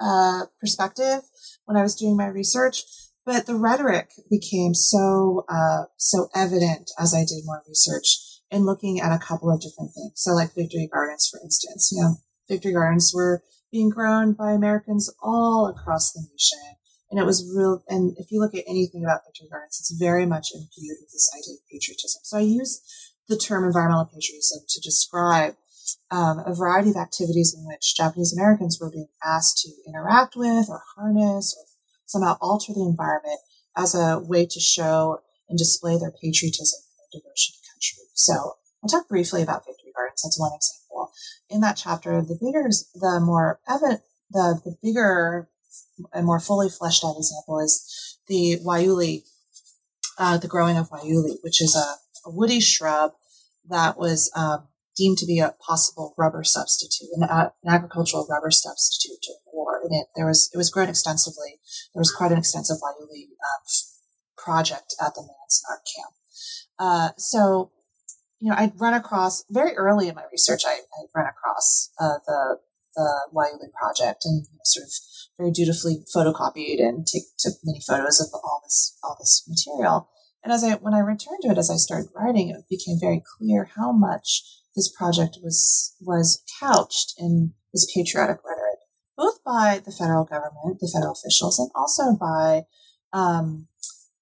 [0.00, 1.22] uh, perspective
[1.64, 2.82] when I was doing my research.
[3.24, 9.00] But the rhetoric became so uh, so evident as I did more research and looking
[9.00, 10.12] at a couple of different things.
[10.14, 12.16] So like Victory Gardens, for instance, you know,
[12.48, 16.76] Victory Gardens were being grown by Americans all across the nation.
[17.10, 17.84] And it was real.
[17.88, 21.30] And if you look at anything about Victory Gardens, it's very much imbued with this
[21.34, 22.20] idea of patriotism.
[22.24, 22.82] So I use
[23.28, 25.56] the term environmental patriotism to describe
[26.10, 30.68] um, a variety of activities in which Japanese Americans were being asked to interact with
[30.68, 31.64] or harness or
[32.06, 33.38] somehow alter the environment
[33.76, 38.04] as a way to show and display their patriotism and their devotion country.
[38.14, 38.32] So
[38.82, 40.22] I'll talk briefly about victory gardens.
[40.22, 41.12] That's one example.
[41.50, 45.48] In that chapter, the bigger, the more evident, the, the bigger
[46.12, 49.22] and more fully fleshed out example is the guayule,
[50.18, 53.12] uh, the growing of guayule, which is a, a woody shrub
[53.68, 59.18] that was um, deemed to be a possible rubber substitute, an, an agricultural rubber substitute
[59.22, 59.80] the war.
[59.82, 61.60] And it, there was, it was grown extensively.
[61.94, 63.62] There was quite an extensive Guayule um,
[64.36, 66.14] project at the Manzanar camp.
[66.78, 67.70] Uh, so,
[68.40, 72.18] you know, I'd run across very early in my research, I, I'd run across uh,
[72.26, 72.58] the
[72.96, 74.92] the project and sort of
[75.38, 80.08] very dutifully photocopied and take, took many photos of all this all this material.
[80.42, 83.22] And as I when I returned to it, as I started writing, it became very
[83.38, 84.42] clear how much
[84.74, 88.78] this project was was couched in this patriotic rhetoric,
[89.16, 92.62] both by the federal government, the federal officials, and also by
[93.12, 93.68] um,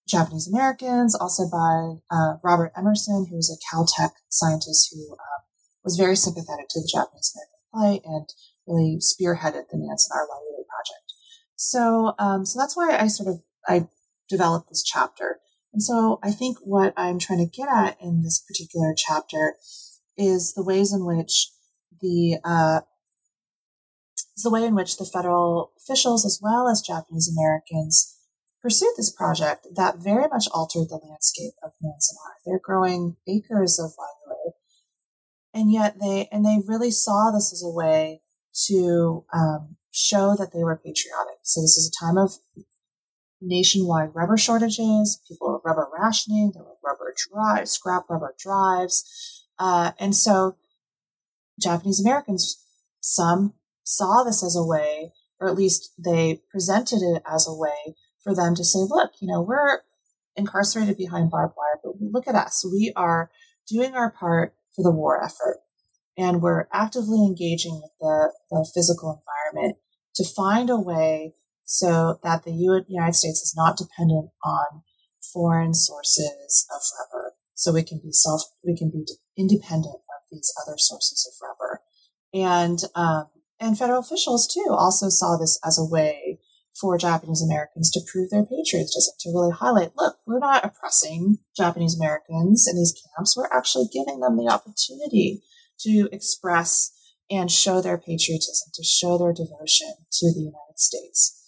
[0.07, 5.41] Japanese Americans, also by uh, Robert Emerson, who was a Caltech scientist who uh,
[5.83, 8.29] was very sympathetic to the Japanese American plight and
[8.67, 11.13] really spearheaded the Manzanar guayule project.
[11.57, 13.89] So, um, so that's why I sort of I
[14.29, 15.41] developed this chapter.
[15.73, 19.57] And so I think what I'm trying to get at in this particular chapter
[20.17, 21.51] is the ways in which
[22.01, 22.81] the uh,
[24.43, 28.14] the way in which the federal officials as well as Japanese Americans
[28.65, 32.33] pursued this project that very much altered the landscape of Manzanar.
[32.47, 34.53] They're growing acres of guayule,
[35.53, 38.23] and yet they and they really saw this as a way
[38.69, 41.41] to um, show that they were patriotic.
[41.43, 42.33] So this is a time of
[43.43, 45.21] nationwide rubber shortages.
[45.29, 46.53] People were rubber rationing.
[46.55, 49.45] There were rubber drives, scrap rubber drives.
[49.59, 50.57] Uh, and so
[51.61, 52.65] Japanese Americans,
[53.01, 53.53] some
[53.85, 58.35] saw this as a way, or at least they presented it as a way for
[58.35, 59.81] them to say, look, you know, we're
[60.35, 62.65] incarcerated behind barbed wire, but look at us.
[62.65, 63.31] We are
[63.69, 65.61] doing our part for the war effort.
[66.17, 69.79] And we're actively engaging with the, the physical environment
[70.17, 71.35] to find a way
[71.65, 74.83] so that the United States is not dependent on
[75.33, 77.33] foreign sources of rubber.
[77.55, 79.05] So we can be self, we can be
[79.37, 81.81] independent of these other sources of rubber.
[82.33, 83.27] And, um,
[83.61, 86.24] and federal officials too also saw this as a way
[86.85, 91.97] for Japanese Americans to prove their patriotism, to really highlight, look, we're not oppressing Japanese
[91.99, 93.35] Americans in these camps.
[93.35, 95.43] We're actually giving them the opportunity
[95.81, 96.93] to express
[97.31, 101.41] and show their patriotism, to show their devotion to the United States.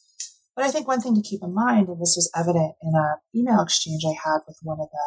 [0.57, 3.17] But I think one thing to keep in mind, and this was evident in an
[3.35, 5.07] email exchange I had with one of the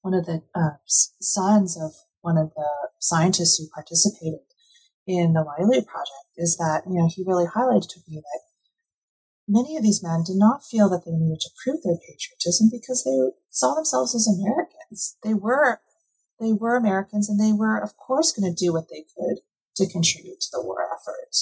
[0.00, 4.48] one of the uh, sons of one of the scientists who participated
[5.06, 8.40] in the guayule project, is that you know he really highlighted to me that
[9.48, 13.04] many of these men did not feel that they needed to prove their patriotism because
[13.04, 15.16] they saw themselves as Americans.
[15.22, 15.80] They were
[16.40, 19.38] they were Americans and they were, of course, going to do what they could
[19.76, 21.36] to contribute to the war effort.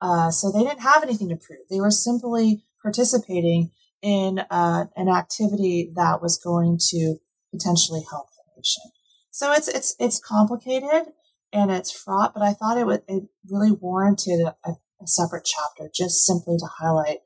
[0.00, 1.60] Uh, so they didn't have anything to prove.
[1.70, 7.16] They were simply participating in uh, an activity that was going to
[7.52, 8.82] potentially help the nation.
[9.30, 11.12] So it's it's it's complicated
[11.52, 15.90] and it's fraught, but I thought it would it really warranted a, a separate chapter
[15.94, 17.18] just simply to highlight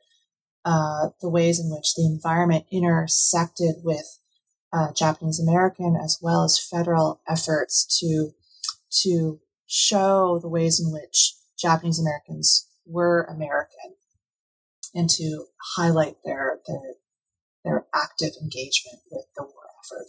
[0.67, 4.19] uh, the ways in which the environment intersected with
[4.73, 8.33] uh, Japanese American as well as federal efforts to
[8.91, 13.95] to show the ways in which Japanese Americans were American
[14.93, 15.45] and to
[15.77, 16.95] highlight their their
[17.65, 20.07] their active engagement with the war effort.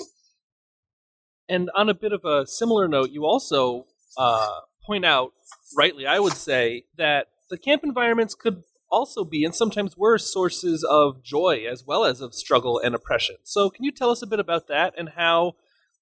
[1.47, 3.85] And on a bit of a similar note, you also
[4.17, 5.33] uh, point out,
[5.77, 10.83] rightly, I would say, that the camp environments could also be, and sometimes were, sources
[10.83, 13.37] of joy as well as of struggle and oppression.
[13.43, 15.55] So, can you tell us a bit about that and how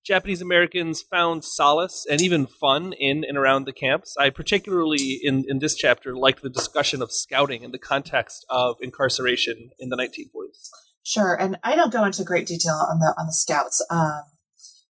[0.06, 4.16] Japanese Americans found solace and even fun in and around the camps?
[4.20, 8.78] I particularly, in, in this chapter, liked the discussion of scouting in the context of
[8.82, 10.70] incarceration in the 1940s.
[11.04, 14.24] Sure, and I don't go into great detail on the on the scouts, um,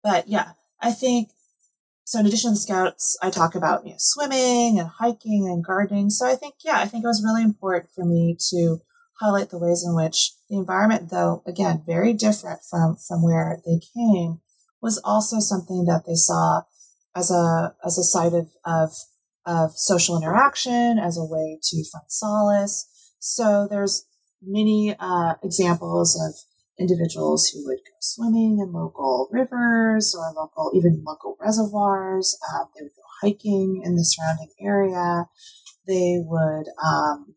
[0.03, 1.29] but yeah, I think
[2.09, 5.63] so in addition to the scouts, I talk about you know, swimming and hiking and
[5.63, 6.09] gardening.
[6.09, 8.79] So I think, yeah, I think it was really important for me to
[9.19, 13.79] highlight the ways in which the environment, though, again, very different from, from where they
[13.95, 14.39] came,
[14.81, 16.63] was also something that they saw
[17.15, 18.89] as a, as a site of, of,
[19.45, 22.89] of social interaction, as a way to find solace.
[23.19, 24.07] So there's
[24.41, 26.33] many, uh, examples of
[26.79, 32.37] individuals who would go swimming in local rivers or local, even local reservoirs.
[32.53, 35.25] Um, they would go hiking in the surrounding area.
[35.85, 37.35] They would, um,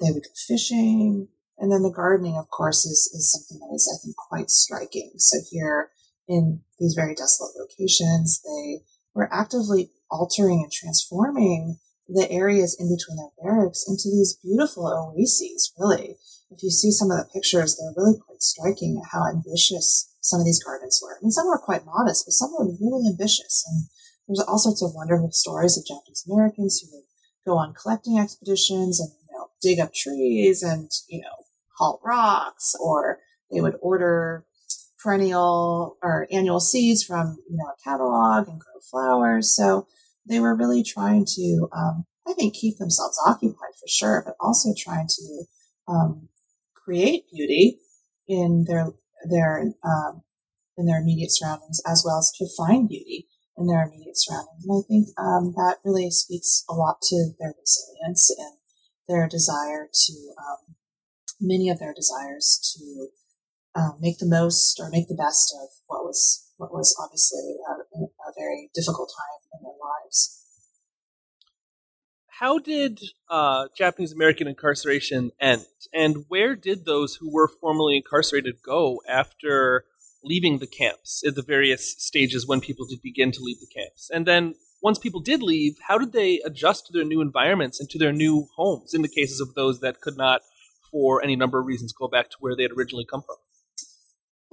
[0.00, 1.28] they would go fishing.
[1.58, 5.12] And then the gardening, of course, is, is something that is, I think, quite striking.
[5.18, 5.90] So here
[6.26, 8.80] in these very desolate locations, they
[9.14, 11.78] were actively altering and transforming
[12.12, 16.16] the areas in between their barracks into these beautiful oases, really
[16.50, 20.46] if you see some of the pictures, they're really quite striking how ambitious some of
[20.46, 21.16] these gardens were.
[21.16, 23.64] I mean, some were quite modest, but some were really ambitious.
[23.70, 23.84] And
[24.26, 27.04] there's all sorts of wonderful stories of Japanese Americans who would
[27.46, 31.44] go on collecting expeditions and you know dig up trees and you know
[31.78, 33.18] haul rocks, or
[33.50, 34.44] they would order
[35.02, 39.54] perennial or annual seeds from you know a catalog and grow flowers.
[39.54, 39.86] So
[40.30, 44.70] they were really trying to, um, I think, keep themselves occupied for sure, but also
[44.78, 45.44] trying to
[45.88, 46.28] um,
[46.72, 47.80] create beauty
[48.28, 48.92] in their
[49.28, 50.22] their um,
[50.78, 53.26] in their immediate surroundings, as well as to find beauty
[53.58, 54.64] in their immediate surroundings.
[54.64, 58.54] And I think um, that really speaks a lot to their resilience and
[59.08, 60.76] their desire to um,
[61.40, 63.08] many of their desires to
[63.74, 67.98] um, make the most or make the best of what was what was obviously a,
[67.98, 69.39] a very difficult time
[72.40, 78.62] How did uh, Japanese American incarceration end, and where did those who were formerly incarcerated
[78.62, 79.84] go after
[80.24, 84.08] leaving the camps at the various stages when people did begin to leave the camps?
[84.10, 87.90] And then once people did leave, how did they adjust to their new environments and
[87.90, 90.40] to their new homes in the cases of those that could not,
[90.90, 93.36] for any number of reasons, go back to where they had originally come from?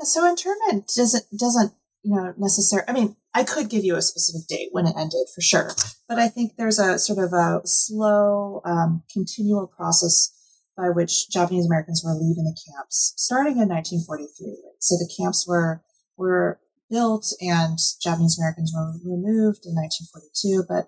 [0.01, 1.74] So internment doesn't doesn't
[2.04, 2.84] you know necessary.
[2.88, 5.72] I mean, I could give you a specific date when it ended for sure,
[6.08, 10.34] but I think there's a sort of a slow, um, continual process
[10.76, 14.58] by which Japanese Americans were leaving the camps, starting in 1943.
[14.80, 15.84] So the camps were
[16.18, 20.88] were built and Japanese Americans were removed in 1942, but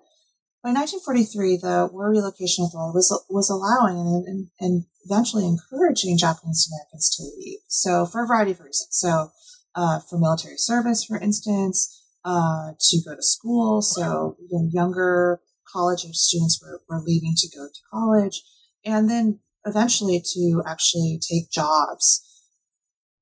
[0.62, 6.68] by 1943, the War Relocation Authority was was allowing and, and, and, eventually encouraging Japanese
[6.68, 7.60] Americans to leave.
[7.68, 8.88] So for a variety of reasons.
[8.90, 9.30] So
[9.74, 13.82] uh, for military service, for instance, uh, to go to school.
[13.82, 15.40] So even younger
[15.72, 18.42] college students were, were leaving to go to college,
[18.84, 22.26] and then eventually to actually take jobs.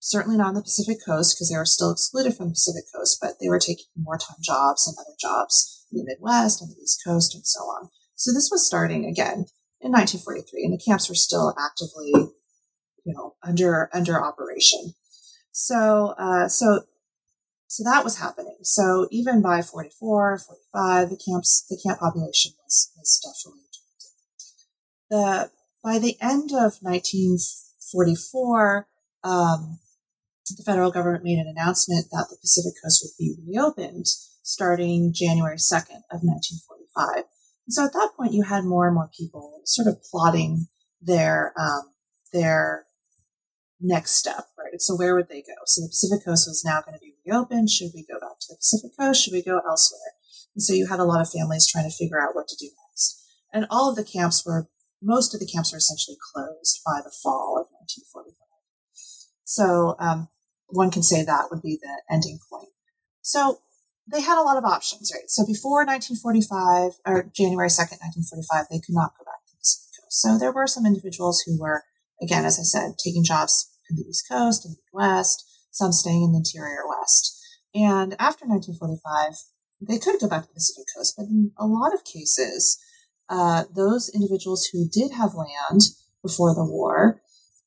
[0.01, 3.19] Certainly not on the Pacific Coast because they were still excluded from the Pacific Coast,
[3.21, 7.03] but they were taking wartime jobs and other jobs in the Midwest, and the East
[7.05, 7.89] Coast, and so on.
[8.15, 9.47] So this was starting again
[9.81, 14.95] in 1943, and the camps were still actively, you know, under under operation.
[15.53, 16.83] So, uh, so,
[17.67, 18.59] so that was happening.
[18.63, 23.69] So even by 44, 45, the camps, the camp population was was definitely
[25.11, 25.51] the
[25.83, 28.87] by the end of 1944.
[29.25, 29.79] Um,
[30.57, 34.07] the federal government made an announcement that the Pacific Coast would be reopened
[34.43, 37.25] starting January 2nd of 1945.
[37.67, 40.69] And so at that point, you had more and more people sort of plotting
[41.03, 41.83] their, um,
[42.33, 42.87] their
[43.81, 44.81] next step, right?
[44.81, 45.55] So where would they go?
[45.67, 47.71] So the Pacific Coast was now going to be reopened.
[47.71, 49.23] Should we go back to the Pacific Coast?
[49.23, 50.13] Should we go elsewhere?
[50.55, 52.71] And so you had a lot of families trying to figure out what to do
[52.89, 53.25] next.
[53.53, 54.69] And all of the camps were,
[55.03, 58.35] most of the camps were essentially closed by the fall of 1945.
[59.45, 60.29] So um,
[60.67, 62.69] one can say that would be the ending point.
[63.23, 63.61] So
[64.11, 65.29] they had a lot of options, right?
[65.29, 69.89] So before 1945 or January 2nd, 1945, they could not go back to the Pacific
[70.01, 70.21] Coast.
[70.21, 71.85] So there were some individuals who were,
[72.21, 76.25] again, as I said, taking jobs in the East Coast and the West, some staying
[76.25, 77.35] in the interior West.
[77.75, 79.35] And after 1945,
[79.81, 82.79] they could go back to the Pacific Coast, but in a lot of cases,
[83.29, 85.83] uh, those individuals who did have land
[86.23, 87.21] before the war,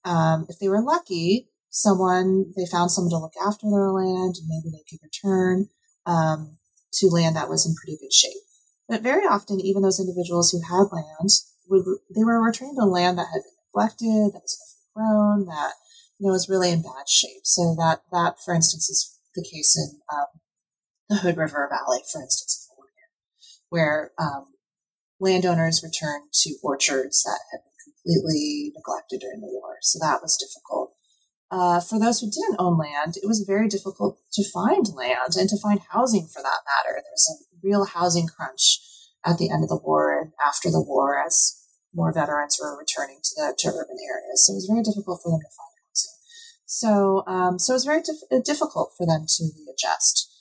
[0.03, 4.47] um, if they were lucky, someone they found someone to look after their land, and
[4.47, 5.69] maybe they could return
[6.05, 6.57] um,
[6.93, 8.43] to land that was in pretty good shape.
[8.89, 11.29] But very often, even those individuals who had land
[11.69, 15.73] would they were returning to land that had been neglected, that was overgrown, that
[16.19, 17.43] you know was really in bad shape.
[17.43, 20.27] So that that, for instance, is the case in um,
[21.09, 22.67] the Hood River Valley, for instance,
[23.69, 24.47] where um,
[25.19, 29.77] landowners returned to orchards that had been completely neglected during the war.
[29.81, 30.93] So that was difficult
[31.51, 35.49] uh, for those who didn't own land, it was very difficult to find land and
[35.49, 36.95] to find housing for that matter.
[36.95, 38.79] There was a real housing crunch
[39.25, 41.60] at the end of the war and after the war as
[41.93, 44.45] more veterans were returning to the to urban areas.
[44.45, 46.17] So it was very difficult for them to find housing.
[46.65, 50.31] So, um, so it was very dif- difficult for them to readjust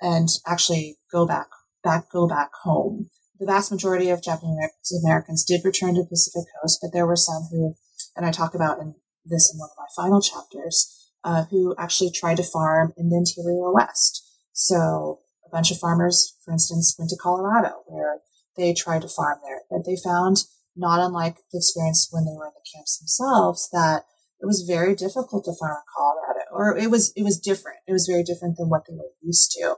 [0.00, 1.48] and actually go back,
[1.82, 3.10] back, go back home.
[3.38, 7.16] The vast majority of Japanese Americans did return to the Pacific Coast, but there were
[7.16, 7.74] some who,
[8.16, 8.94] and I talk about in
[9.24, 13.16] this in one of my final chapters, uh, who actually tried to farm in the
[13.16, 14.26] interior West.
[14.52, 18.20] So a bunch of farmers, for instance, went to Colorado where
[18.56, 20.44] they tried to farm there, but they found
[20.80, 24.04] not unlike the experience when they were in the camps themselves that
[24.40, 27.78] it was very difficult to farm in Colorado, or it was it was different.
[27.86, 29.76] It was very different than what they were used to,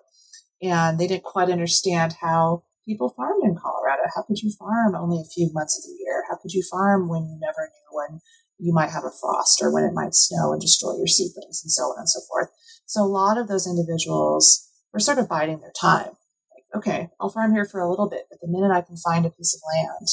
[0.62, 4.02] and they didn't quite understand how people farmed in Colorado.
[4.14, 6.22] How could you farm only a few months of the year?
[6.30, 8.20] How could you farm when you never knew when
[8.62, 11.70] you might have a frost or when it might snow and destroy your seedlings and
[11.70, 12.48] so on and so forth.
[12.86, 16.14] So a lot of those individuals were sort of biding their time.
[16.54, 19.26] Like, okay, I'll farm here for a little bit, but the minute I can find
[19.26, 20.06] a piece of land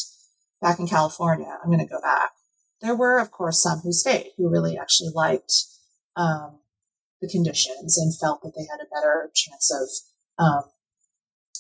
[0.62, 2.32] back in California, I'm going to go back.
[2.82, 5.54] There were, of course, some who stayed, who really actually liked
[6.16, 6.60] um,
[7.22, 10.64] the conditions and felt that they had a better chance of um,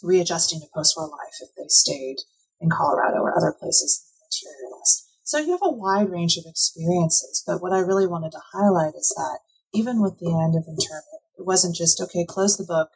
[0.01, 2.17] readjusting to post-war life if they stayed
[2.61, 5.07] in Colorado or other places in the interior west.
[5.23, 8.95] So you have a wide range of experiences, but what I really wanted to highlight
[8.95, 9.39] is that
[9.73, 12.89] even with the end of internment, it wasn't just okay, close the book,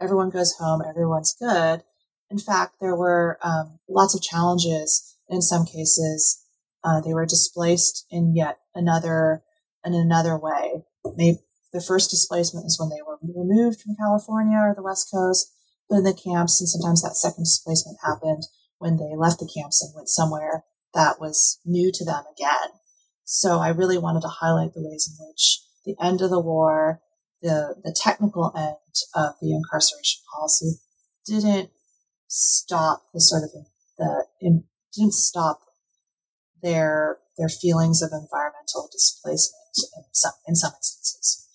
[0.00, 1.82] everyone goes home, everyone's good.
[2.30, 5.15] In fact, there were um, lots of challenges.
[5.28, 6.44] In some cases,
[6.84, 9.42] uh, they were displaced in yet another
[9.84, 10.84] in another way.
[11.04, 15.52] The first displacement was when they were removed from California or the West Coast,
[15.90, 18.42] in the camps, and sometimes that second displacement happened
[18.78, 20.64] when they left the camps and went somewhere
[20.94, 22.70] that was new to them again.
[23.24, 27.00] So I really wanted to highlight the ways in which the end of the war,
[27.42, 28.76] the, the technical end
[29.14, 30.80] of the incarceration policy
[31.26, 31.70] didn't
[32.28, 34.24] stop the sort of the
[34.96, 35.60] didn't stop
[36.62, 41.46] their their feelings of environmental displacement in some in some instances.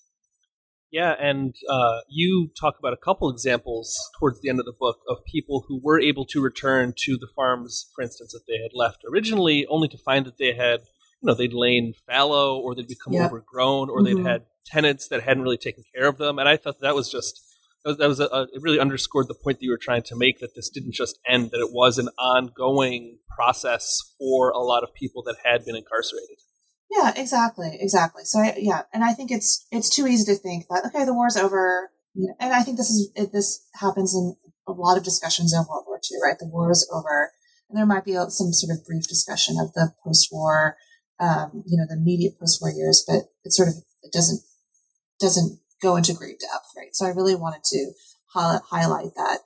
[0.92, 5.00] Yeah, and uh, you talk about a couple examples towards the end of the book
[5.08, 8.72] of people who were able to return to the farms, for instance, that they had
[8.74, 10.82] left originally, only to find that they had,
[11.22, 13.26] you know, they'd lain fallow or they'd become yeah.
[13.26, 14.18] overgrown or mm-hmm.
[14.18, 16.38] they'd had tenants that hadn't really taken care of them.
[16.38, 17.42] And I thought that was just
[17.84, 20.40] that was, was a, it really underscored the point that you were trying to make
[20.40, 24.94] that this didn't just end; that it was an ongoing process for a lot of
[24.94, 26.38] people that had been incarcerated.
[26.92, 28.24] Yeah, exactly, exactly.
[28.26, 31.14] So I, yeah, and I think it's it's too easy to think that okay, the
[31.14, 34.36] war's over, and I think this is this happens in
[34.68, 36.38] a lot of discussions in World War II, right?
[36.38, 37.32] The war is over,
[37.70, 40.78] and there might be some sort of brief discussion of the post-war,
[41.20, 44.42] um, you know, the immediate post-war years, but it sort of it doesn't
[45.20, 46.94] doesn't go into great depth, right?
[46.94, 47.92] So I really wanted to
[48.34, 49.40] highlight, that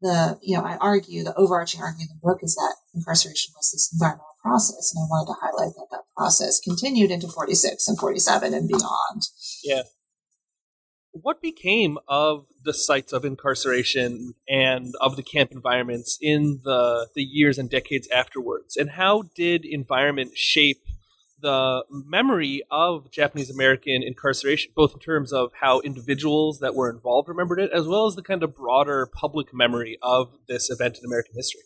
[0.00, 3.70] the you know I argue the overarching argument in the book is that incarceration was
[3.70, 4.92] this environmental process.
[4.94, 9.22] And I wanted to highlight that that process continued into 46 and 47 and beyond.
[9.62, 9.82] Yeah.
[11.12, 17.22] What became of the sites of incarceration and of the camp environments in the, the
[17.22, 18.76] years and decades afterwards?
[18.76, 20.82] And how did environment shape
[21.42, 27.28] the memory of Japanese American incarceration, both in terms of how individuals that were involved
[27.28, 31.04] remembered it, as well as the kind of broader public memory of this event in
[31.04, 31.62] American history?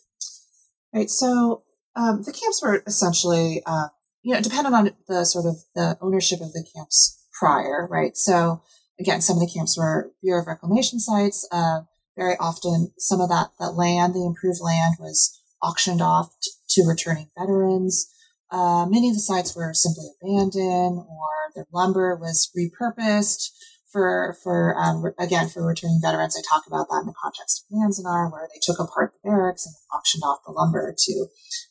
[0.93, 1.09] Right.
[1.09, 1.63] So
[1.95, 3.87] um, the camps were essentially, uh,
[4.23, 8.17] you know, dependent on the sort of the ownership of the camps prior, right?
[8.17, 8.61] So
[8.99, 11.47] again, some of the camps were Bureau of Reclamation sites.
[11.51, 11.81] Uh,
[12.15, 16.87] very often, some of that that land, the improved land, was auctioned off t- to
[16.87, 18.11] returning veterans.
[18.49, 23.49] Uh, many of the sites were simply abandoned, or their lumber was repurposed
[23.91, 26.37] for for um, again for returning veterans.
[26.37, 29.65] I talk about that in the context of Manzanar, where they took apart the barracks
[29.65, 31.27] and auctioned off the lumber to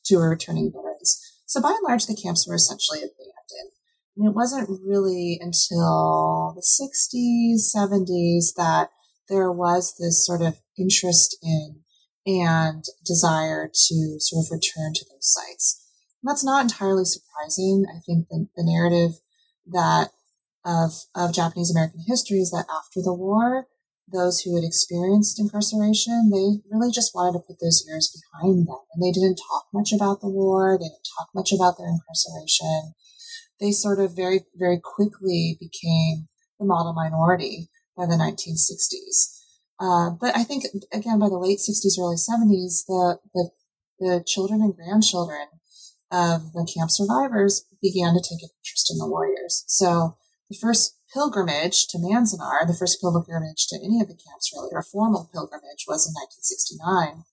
[0.06, 1.20] to returning veterans.
[1.46, 3.72] So by and large, the camps were essentially abandoned.
[4.16, 8.88] And it wasn't really until the 60s, 70s that
[9.28, 11.80] there was this sort of interest in
[12.26, 15.85] and desire to sort of return to those sites.
[16.26, 17.86] That's not entirely surprising.
[17.88, 19.20] I think the, the narrative
[19.66, 20.10] that
[20.64, 23.68] of, of Japanese American history is that after the war,
[24.12, 28.78] those who had experienced incarceration, they really just wanted to put those years behind them.
[28.94, 30.76] And they didn't talk much about the war.
[30.78, 32.94] They didn't talk much about their incarceration.
[33.60, 39.38] They sort of very, very quickly became the model minority by the 1960s.
[39.78, 43.50] Uh, but I think, again, by the late 60s, early 70s, the, the,
[43.98, 45.46] the children and grandchildren
[46.10, 49.64] of the camp survivors began to take an interest in the warriors.
[49.66, 50.16] So
[50.48, 54.82] the first pilgrimage to Manzanar, the first pilgrimage to any of the camps really, or
[54.82, 57.24] formal pilgrimage was in 1969.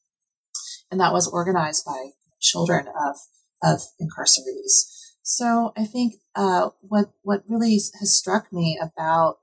[0.91, 3.15] And that was organized by children of,
[3.63, 4.89] of incarcerees.
[5.21, 9.37] So I think, uh, what, what really has struck me about,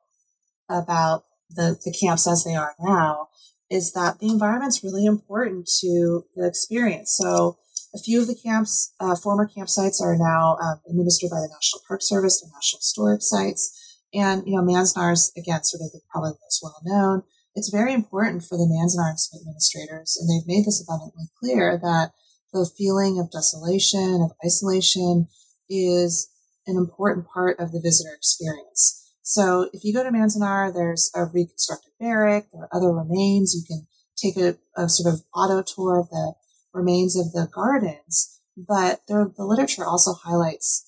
[0.68, 3.28] about the, the camps as they are now
[3.70, 7.16] is that the environment's really important to the experience.
[7.16, 7.59] So
[7.95, 11.82] a few of the camps, uh, former campsites are now um, administered by the National
[11.86, 13.76] Park Service, the National Historic Sites.
[14.12, 17.22] And, you know, Manzanar's, again, sort of the, probably most well known.
[17.55, 22.12] It's very important for the Manzanar administrators, and they've made this abundantly clear that
[22.53, 25.26] the feeling of desolation, of isolation,
[25.68, 26.30] is
[26.66, 29.12] an important part of the visitor experience.
[29.22, 33.55] So if you go to Manzanar, there's a reconstructed barrack, there are other remains.
[33.55, 33.86] You can
[34.16, 36.34] take a, a sort of auto tour of the
[36.73, 40.87] remains of the gardens, but the literature also highlights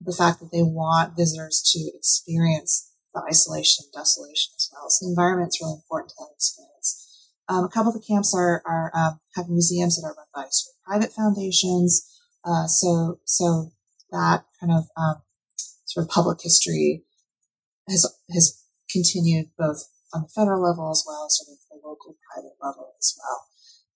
[0.00, 4.90] the fact that they want visitors to experience the isolation and desolation as well.
[4.90, 7.30] So the environment is really important to that experience.
[7.48, 10.48] Um, a couple of the camps are, are um, have museums that are run by
[10.50, 12.10] sort of private foundations.
[12.44, 13.72] Uh, so so
[14.10, 15.22] that kind of um,
[15.84, 17.04] sort of public history
[17.88, 22.16] has has continued both on the federal level as well as sort of the local
[22.32, 23.44] private level as well.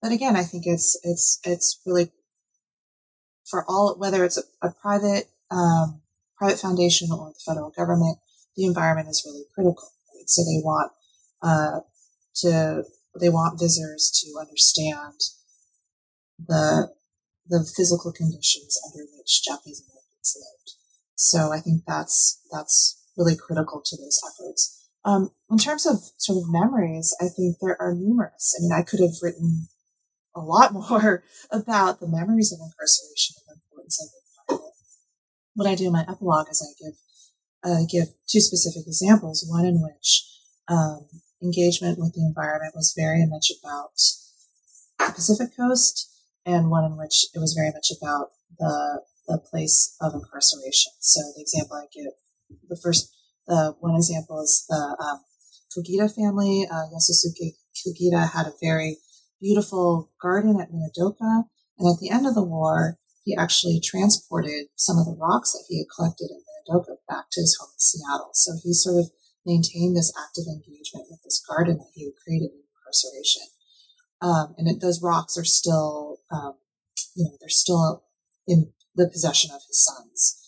[0.08, 2.10] But again, I think it's it's it's really
[3.44, 6.00] for all whether it's a, a private um,
[6.38, 8.16] private foundation or the federal government,
[8.56, 9.92] the environment is really critical.
[10.14, 10.26] Right?
[10.26, 10.92] So they want
[11.42, 11.80] uh,
[12.36, 12.84] to
[13.20, 15.20] they want visitors to understand
[16.38, 16.90] the
[17.46, 20.70] the physical conditions under which Japanese Americans lived.
[21.16, 24.88] So I think that's that's really critical to those efforts.
[25.04, 28.56] Um, in terms of sort of memories, I think there are numerous.
[28.58, 29.68] I mean, I could have written
[30.38, 34.08] a lot more about the memories of incarceration and the importance of
[34.48, 34.74] environment.
[35.54, 36.94] What I do in my epilogue is I give
[37.64, 39.44] uh, give two specific examples.
[39.48, 40.24] One in which
[40.68, 41.08] um,
[41.42, 43.90] engagement with the environment was very much about
[44.98, 46.08] the Pacific Coast,
[46.46, 50.92] and one in which it was very much about the the place of incarceration.
[51.00, 52.12] So the example I give,
[52.68, 53.12] the first,
[53.46, 55.20] the one example is the um,
[56.08, 56.66] family.
[56.70, 58.98] Uh, Yasusuke Kogita had a very
[59.40, 61.44] beautiful garden at Minidoka,
[61.78, 65.64] and at the end of the war, he actually transported some of the rocks that
[65.68, 68.30] he had collected in Minidoka back to his home in Seattle.
[68.32, 69.10] So he sort of
[69.44, 73.42] maintained this active engagement with this garden that he had created in incarceration.
[74.20, 76.54] Um, and it, those rocks are still, um,
[77.14, 78.04] you know, they're still
[78.46, 80.44] in the possession of his sons.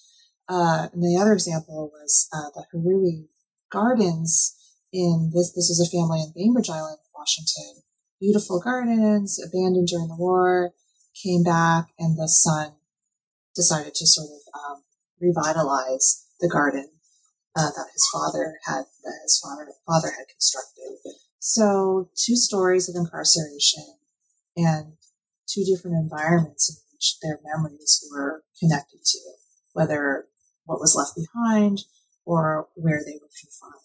[0.49, 3.29] Uh, and the other example was uh, the Harui
[3.71, 4.57] Gardens
[4.93, 5.53] in this.
[5.53, 7.85] This is a family in Bainbridge Island, Washington.
[8.21, 10.75] Beautiful gardens, abandoned during the war,
[11.23, 12.75] came back, and the son
[13.55, 14.83] decided to sort of um,
[15.21, 16.91] revitalize the garden
[17.57, 20.99] uh, that his father had that his father father had constructed.
[21.39, 23.97] So two stories of incarceration
[24.57, 24.93] and
[25.49, 29.19] two different environments in which their memories were connected to,
[29.73, 30.27] whether
[30.65, 31.81] what was left behind
[32.27, 33.81] or where they were confined.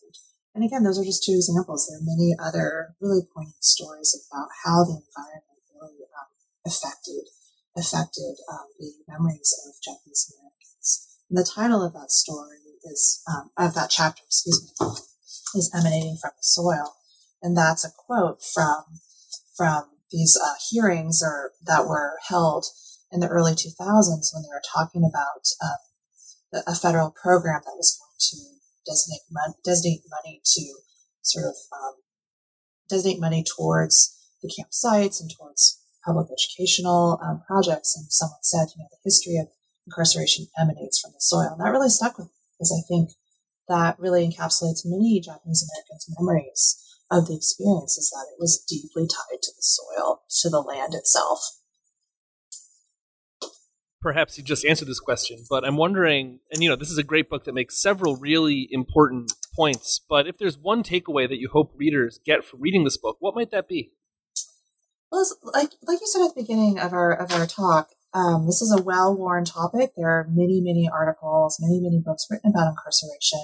[0.56, 1.86] And again, those are just two examples.
[1.86, 6.32] There are many other really poignant stories about how the environment really um,
[6.66, 7.28] affected
[7.76, 11.20] affected um, the memories of Japanese Americans.
[11.30, 14.88] And the title of that story is um, of that chapter, excuse me,
[15.60, 16.96] is emanating from the soil,
[17.42, 18.84] and that's a quote from
[19.58, 22.68] from these uh, hearings or that were held
[23.12, 28.00] in the early 2000s when they were talking about um, a federal program that was
[28.00, 28.55] going to
[28.86, 30.62] designate, mon- designate money to
[31.22, 31.94] sort of um,
[32.90, 37.96] designate money towards the campsites and towards public educational um, projects.
[37.98, 39.48] And someone said, you know, the history of
[39.88, 41.50] incarceration emanates from the soil.
[41.52, 43.12] And that really stuck with me because I think
[43.68, 46.82] that really encapsulates many Japanese Americans' memories
[47.12, 50.94] of the experience is that it was deeply tied to the soil, to the land
[50.94, 51.40] itself.
[54.06, 57.04] Perhaps you just answered this question, but I'm wondering, and you know, this is a
[57.04, 61.50] great book that makes several really important points, but if there's one takeaway that you
[61.52, 63.94] hope readers get from reading this book, what might that be?
[65.12, 68.62] Well, like like you said at the beginning of our of our talk, um, this
[68.62, 69.94] is a well worn topic.
[69.98, 73.40] There are many many articles, many many books written about incarceration,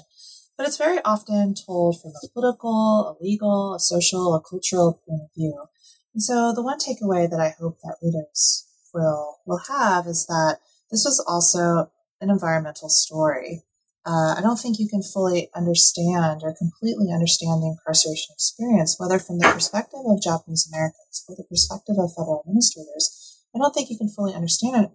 [0.60, 5.22] but it's very often told from a political, a legal, a social, a cultural point
[5.24, 5.66] of view.
[6.14, 10.60] And so, the one takeaway that I hope that readers will will have is that
[10.90, 13.64] this was also an environmental story
[14.04, 19.20] uh, I don't think you can fully understand or completely understand the incarceration experience, whether
[19.20, 23.46] from the perspective of Japanese Americans or the perspective of federal administrators.
[23.54, 24.92] I don't think you can fully understand it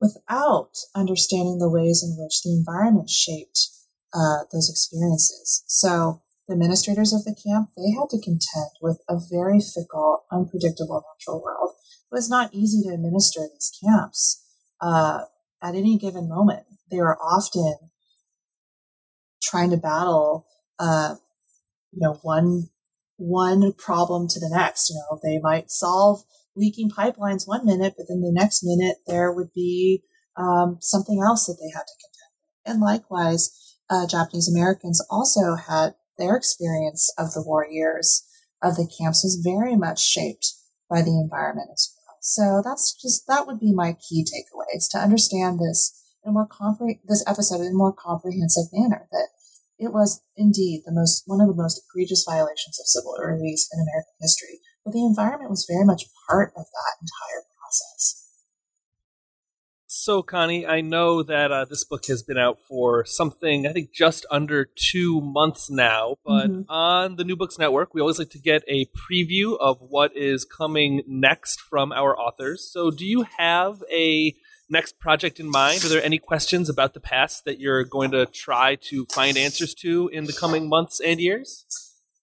[0.00, 3.68] without understanding the ways in which the environment shaped
[4.12, 5.62] uh, those experiences.
[5.68, 11.04] So the administrators of the camp, they had to contend with a very fickle, unpredictable
[11.06, 11.70] natural world.
[12.10, 14.44] It was not easy to administer these camps
[14.80, 15.24] uh,
[15.62, 16.64] at any given moment.
[16.90, 17.76] They were often
[19.42, 20.46] trying to battle,
[20.78, 21.16] uh,
[21.92, 22.68] you know, one
[23.16, 24.90] one problem to the next.
[24.90, 26.24] You know, they might solve
[26.56, 30.02] leaking pipelines one minute, but then the next minute there would be
[30.36, 32.72] um, something else that they had to contend with.
[32.72, 38.26] And likewise, uh, Japanese Americans also had their experience of the war years
[38.62, 40.54] of the camps was very much shaped
[40.88, 41.99] by the environment as well.
[42.20, 46.46] So that's just that would be my key takeaways to understand this in a more
[46.46, 49.08] compre- this episode in a more comprehensive manner.
[49.10, 49.28] That
[49.78, 53.80] it was indeed the most one of the most egregious violations of civil liberties in
[53.80, 58.19] American history, but the environment was very much part of that entire process.
[60.02, 63.92] So, Connie, I know that uh, this book has been out for something, I think,
[63.92, 66.14] just under two months now.
[66.24, 66.70] But mm-hmm.
[66.70, 70.46] on the New Books Network, we always like to get a preview of what is
[70.46, 72.66] coming next from our authors.
[72.72, 74.34] So, do you have a
[74.70, 75.84] next project in mind?
[75.84, 79.74] Are there any questions about the past that you're going to try to find answers
[79.82, 81.66] to in the coming months and years?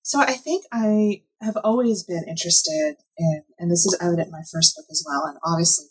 [0.02, 4.46] So, I think I have always been interested in, and this is evident in my
[4.52, 5.86] first book as well, and obviously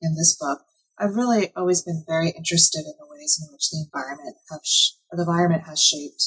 [0.00, 0.62] in this book
[1.02, 4.92] I've really always been very interested in the ways in which the environment have sh-
[5.10, 6.22] the environment has shaped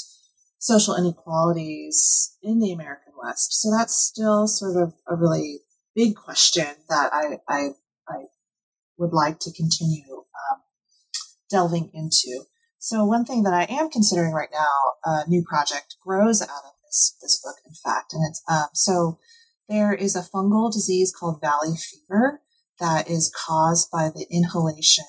[0.60, 3.62] social inequalities in the American West.
[3.62, 5.62] So that's still sort of a really
[5.96, 7.70] big question that I I,
[8.10, 8.26] I
[8.98, 10.60] would like to continue um,
[11.50, 12.44] delving into.
[12.78, 16.74] So one thing that I am considering right now, a new project grows out of
[16.86, 19.20] this this book, in fact, and it's um, so
[19.70, 22.42] there is a fungal disease called valley fever
[22.80, 25.06] that is caused by the inhalation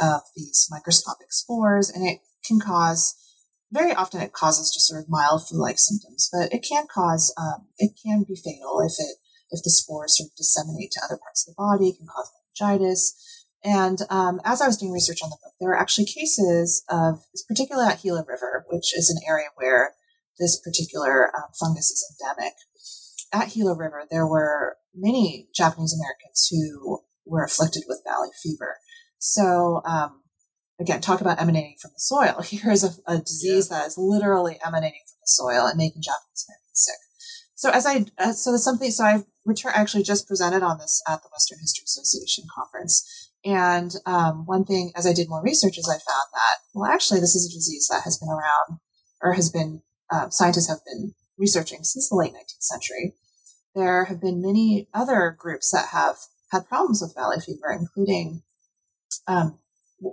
[0.00, 1.90] of these microscopic spores.
[1.90, 3.14] And it can cause,
[3.72, 7.66] very often it causes just sort of mild flu-like symptoms, but it can cause, um,
[7.78, 9.16] it can be fatal if it,
[9.50, 12.30] if the spores sort of disseminate to other parts of the body, it can cause
[12.60, 13.14] meningitis.
[13.64, 17.24] And um, as I was doing research on the book, there were actually cases of,
[17.48, 19.94] particularly at Gila River, which is an area where
[20.38, 22.54] this particular um, fungus is endemic
[23.36, 28.76] at Gila River, there were many Japanese Americans who were afflicted with valley fever.
[29.18, 30.22] So, um,
[30.80, 32.42] again, talk about emanating from the soil.
[32.44, 33.78] Here is a, a disease yeah.
[33.78, 36.96] that is literally emanating from the soil and making Japanese Americans sick.
[37.54, 41.22] So as I, uh, so something, so I return, actually just presented on this at
[41.22, 43.30] the Western History Association conference.
[43.44, 47.20] And, um, one thing, as I did more research, is I found that, well, actually,
[47.20, 48.80] this is a disease that has been around
[49.22, 53.14] or has been, uh, scientists have been researching since the late 19th century.
[53.76, 56.16] There have been many other groups that have
[56.50, 58.42] had problems with valley fever, including
[59.28, 59.58] um,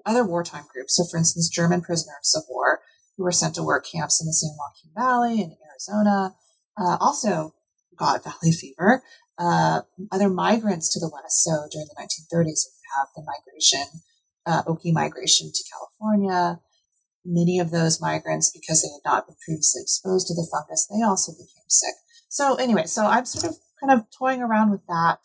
[0.05, 0.97] other wartime groups.
[0.97, 2.81] So, for instance, German prisoners of war
[3.15, 6.35] who were sent to work camps in the San Joaquin Valley in Arizona
[6.77, 7.55] uh, also
[7.97, 9.01] got valley fever.
[9.39, 11.41] Uh, other migrants to the west.
[11.41, 14.01] So, during the 1930s, we have the migration,
[14.45, 16.59] uh, Okie migration to California.
[17.23, 21.01] Many of those migrants, because they had not been previously exposed to the fungus, they
[21.01, 21.95] also became sick.
[22.33, 25.19] So anyway, so I'm sort of kind of toying around with that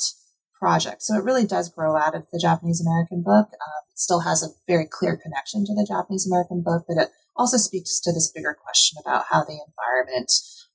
[0.59, 1.03] project.
[1.03, 3.47] So it really does grow out of the Japanese American book.
[3.49, 7.09] Um, it still has a very clear connection to the Japanese American book, but it
[7.35, 10.31] also speaks to this bigger question about how the environment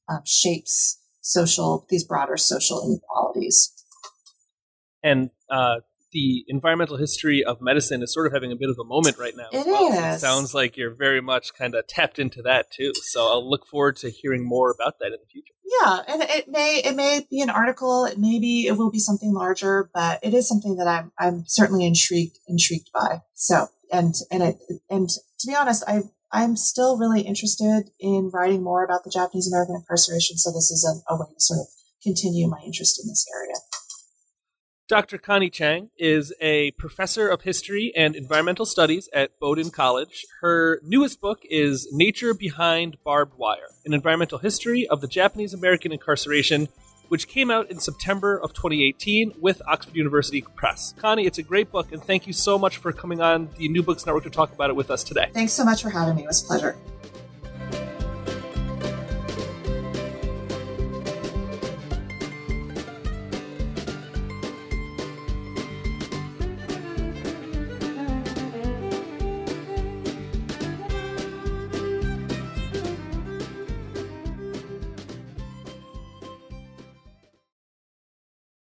[0.09, 3.71] um, shapes social, these broader social inequalities.
[5.03, 5.81] And uh,
[6.14, 9.36] the environmental history of medicine is sort of having a bit of a moment right
[9.36, 9.47] now.
[9.51, 9.91] It well.
[9.91, 10.18] is.
[10.18, 12.93] It sounds like you're very much kind of tapped into that too.
[13.01, 15.53] So I'll look forward to hearing more about that in the future.
[15.82, 19.34] Yeah, and it may it may be an article, it maybe it will be something
[19.34, 23.22] larger, but it is something that I'm I'm certainly intrigued intrigued by.
[23.34, 24.57] So and and it
[24.89, 29.47] and to be honest, I I'm still really interested in writing more about the Japanese
[29.47, 30.38] American incarceration.
[30.38, 31.68] So this is a, a way to sort of
[32.03, 33.55] continue my interest in this area.
[34.89, 35.17] Dr.
[35.17, 40.25] Connie Chiang is a professor of history and environmental studies at Bowdoin College.
[40.41, 45.93] Her newest book is Nature Behind Barbed Wire An Environmental History of the Japanese American
[45.93, 46.67] Incarceration,
[47.07, 50.93] which came out in September of 2018 with Oxford University Press.
[50.97, 53.84] Connie, it's a great book, and thank you so much for coming on the New
[53.84, 55.29] Books Network to talk about it with us today.
[55.34, 56.23] Thanks so much for having me.
[56.23, 56.75] It was a pleasure.